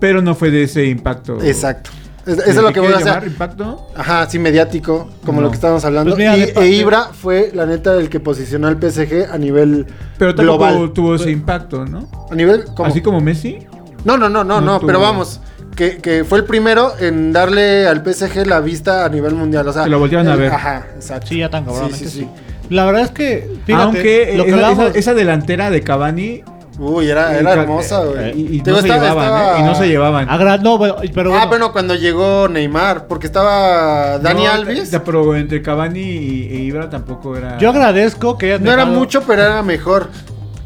[0.01, 1.41] Pero no fue de ese impacto.
[1.43, 1.91] exacto.
[2.33, 3.07] Es- Eso ¿De es lo que voy a hacer.
[3.09, 3.87] llamar impacto?
[3.97, 5.47] Ajá, sí, mediático, como No.
[5.47, 6.11] lo que estábamos hablando.
[6.15, 9.87] Pues mira, y, e Ibra fue, la neta, el que posicionó al PSG a nivel
[10.19, 10.93] Pero tampoco global.
[10.93, 12.09] tuvo ese impacto, ¿no?
[12.31, 12.89] A nivel como...
[12.89, 13.59] Así como Messi.
[14.05, 15.41] No, no, no, no, No no, tuvo- pero vamos,
[15.77, 19.73] que, que fue el primero en darle al PSG la vista a nivel mundial, o
[19.73, 19.85] sea...
[19.85, 20.53] Que lo voltearon a ver.
[20.53, 21.27] Ajá, exacto.
[21.29, 21.91] Sí, ya tan cabrón.
[21.93, 22.29] Sí, sí, sí.
[22.71, 23.51] La verdad es que.
[23.67, 26.43] Fíjate, Aunque lo que esa, hablábamos- esa- esa delantera de Cavani.
[26.83, 28.41] Uy, era, eh, era hermosa, eh, güey.
[28.41, 29.61] Y, y Te no digo, se estaba- llevaban, estaba- ¿eh?
[29.61, 30.29] Y no se llevaban.
[30.31, 31.73] Agra- no, bueno, pero Ah, bueno.
[31.73, 34.91] cuando llegó Neymar, porque estaba Dani No, Alves.
[34.91, 37.59] te- Pero entre Cavani y, e Ibra tampoco era.
[37.59, 40.09] Yo agradezco que hayan No era mucho, pero era mejor.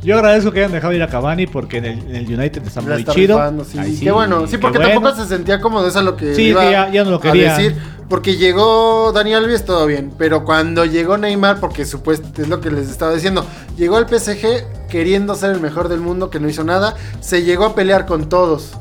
[0.05, 2.81] Yo agradezco que hayan dejado ir a Cavani porque en el, en el United está
[2.83, 3.37] muy está chido.
[3.39, 4.01] rifando, sí.
[4.03, 4.93] Qué bueno, sí, porque bueno.
[4.93, 7.17] tampoco se sentía cómodo, eso es lo que Sí, iba que ya- ya no lo
[7.17, 7.57] a querían.
[7.57, 7.75] decir.
[8.09, 10.13] Porque llegó Dani Alves, todo bien.
[10.19, 13.47] Pero cuando llegó Neymar, porque supuesto es lo que les estaba diciendo,
[13.79, 17.65] llegó al PSG queriendo ser el mejor del mundo, que no hizo nada, se llegó
[17.65, 18.73] a pelear con todos.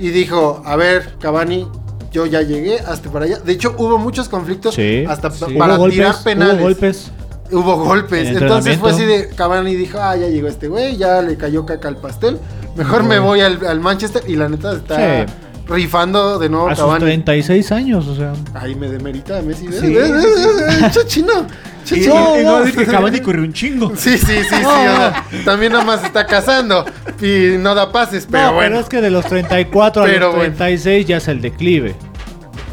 [0.00, 1.68] Y dijo, a ver, Cavani,
[2.10, 3.38] yo ya llegué hasta para allá.
[3.38, 5.44] De hecho, hubo muchos conflictos Sí, hasta sí.
[5.56, 6.56] para Hubo golpes, tirar penales.
[6.56, 7.12] Hubo golpes.
[7.52, 8.28] Hubo golpes.
[8.28, 11.64] En Entonces fue así de Cavani dijo, ah, ya llegó este güey, ya le cayó
[11.66, 12.38] caca al pastel.
[12.76, 15.32] Mejor me voy al, al Manchester y la neta está Sí.
[15.68, 17.04] rifando de nuevo A sus Cavani.
[17.04, 18.32] 36 años, o sea.
[18.54, 19.66] Ay, me demerita Messi.
[19.68, 19.80] ¿ves?
[19.80, 20.10] Sí, ¿ves?
[20.12, 20.92] ¿ves?
[20.92, 21.32] Chachino.
[21.84, 22.36] Y, Chachino.
[22.36, 23.92] y- y no decir que Cavani corrió un chingo.
[23.96, 24.54] Sí, sí, sí, sí.
[24.64, 26.84] o sea, también nomás está casando
[27.22, 28.70] y no da pases, pero no, bueno.
[28.70, 30.38] pero es que de los 34 a los bueno.
[30.54, 31.94] 36 ya es el declive.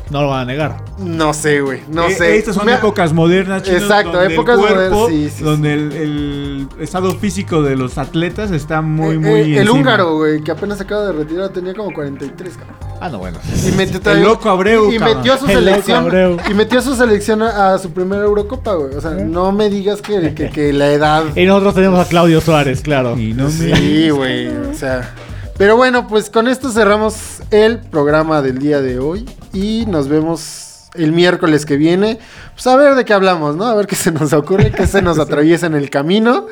[0.10, 0.78] No lo van a negar.
[1.04, 1.82] No sé, güey.
[1.90, 2.38] No Eh, sé.
[2.38, 5.74] Estas son Me- épocas modernas, chinos, Exacto, donde el épocas cuerpo, modernas, sí, sí, donde
[5.74, 9.56] el, el estado físico de los atletas está muy, Eh, muy.
[9.56, 12.76] eh, el húngaro, güey, que apenas se acaba de retirar, tenía como 43, cabrón.
[13.02, 13.38] Ah, no, bueno.
[13.68, 16.06] Y metió El loco Abreu, Y metió a su El loco selección.
[16.06, 16.38] Abreu.
[16.50, 18.96] Y metió a su selección a, a su primera Eurocopa, güey.
[18.96, 21.24] O sea, no me digas que, que- que la edad.
[21.36, 23.18] Y nosotros tenemos a Claudio Suárez, claro.
[23.20, 23.76] Y no me.
[23.76, 24.48] Sí, güey.
[24.48, 25.14] O sea.
[25.58, 29.26] Pero bueno, pues con esto cerramos el programa del día de hoy.
[29.54, 32.20] Y nos vemos el miércoles que viene.
[32.54, 33.66] Pues a ver de qué hablamos, ¿no?
[33.66, 36.48] A ver qué se nos ocurre, qué se nos atraviesa en el camino.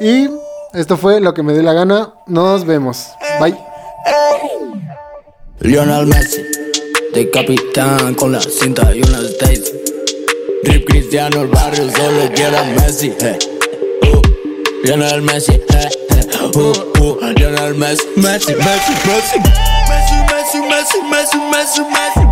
[0.00, 0.28] Y
[0.74, 2.12] esto fue lo que me dé la gana.
[2.26, 3.08] Nos vemos.
[3.40, 3.56] Bye.
[5.60, 6.42] Lionel Messi,
[7.14, 9.62] de capitán con la cinta y una Stacy.
[10.64, 13.12] Rip Cristiano, el barrio solo quiere a Messi.
[13.20, 13.38] eh.
[14.02, 14.22] Uh,
[14.84, 16.50] Lionel Messi, eh, eh.
[16.56, 19.38] Uh, uh, Lionel Messi, Messi, Messi, Messi.
[19.88, 22.31] Messi, Messi, Messi, Messi, Messi, Messi,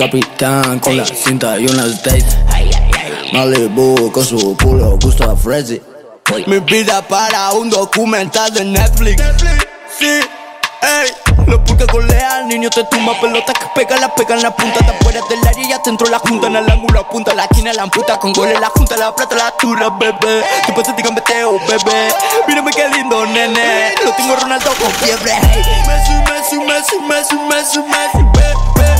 [0.00, 2.24] capitán con la cinta y una Stacy.
[3.34, 5.78] Malibu con su culo gusto a Freddy.
[6.46, 9.22] Mi vida para un documental de Netflix.
[9.98, 11.10] Sí, ey.
[11.46, 14.78] Los pulques golean, niño te tumba pelota que pega, la pega en la punta.
[14.78, 16.46] Te afuera del área y ya te entró la junta.
[16.46, 18.18] En el ángulo apunta, la esquina la amputa.
[18.18, 20.42] Con goles la junta, la plata, la tura, bebé.
[20.66, 22.08] Tu pase te gambeteo, bebé.
[22.48, 23.94] Mírame qué lindo, nene.
[24.02, 25.34] Lo tengo Ronaldo con fiebre.
[25.86, 28.99] Messi, Messi, Messi, Messi, Messi, Messi, bebé.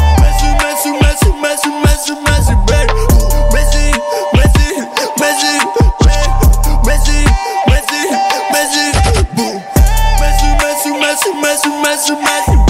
[0.80, 2.92] Messy, messy, messy, messy, messy, baby.
[3.52, 3.92] messy,
[4.32, 4.80] Messi,
[5.20, 5.52] Messy,
[6.86, 7.20] messy,
[7.68, 8.00] messy,
[8.50, 8.84] Messi,
[10.20, 12.69] Messy, messy, messy, messy, messy, messy.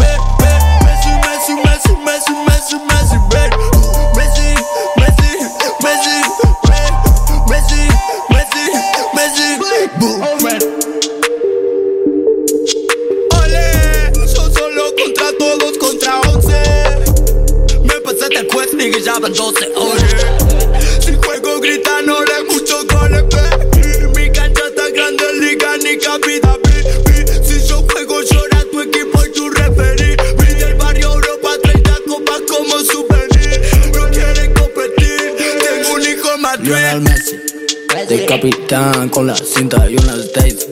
[38.30, 40.68] Capitán con la cinta y una States.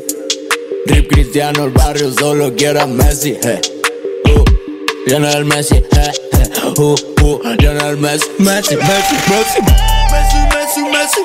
[0.86, 3.60] Rip Cristiano, el barrio solo quiere a Messi, eh.
[4.26, 4.44] Uh,
[5.06, 6.80] Lionel Messi, eh, eh.
[6.80, 9.14] Uh, uh, Lionel Messi, Messi, Messi.
[9.26, 9.60] Messi,
[10.12, 10.82] Messi, Messi,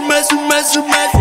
[0.07, 1.12] Messi, Messi, Messi,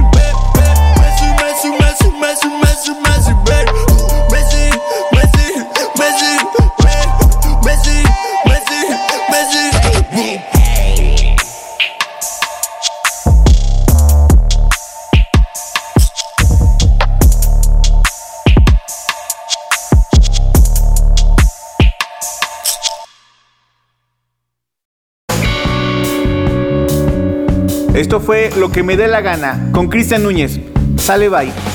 [28.02, 30.58] Esto fue Lo que me dé la gana con Cristian Núñez.
[30.96, 31.71] Sale bye.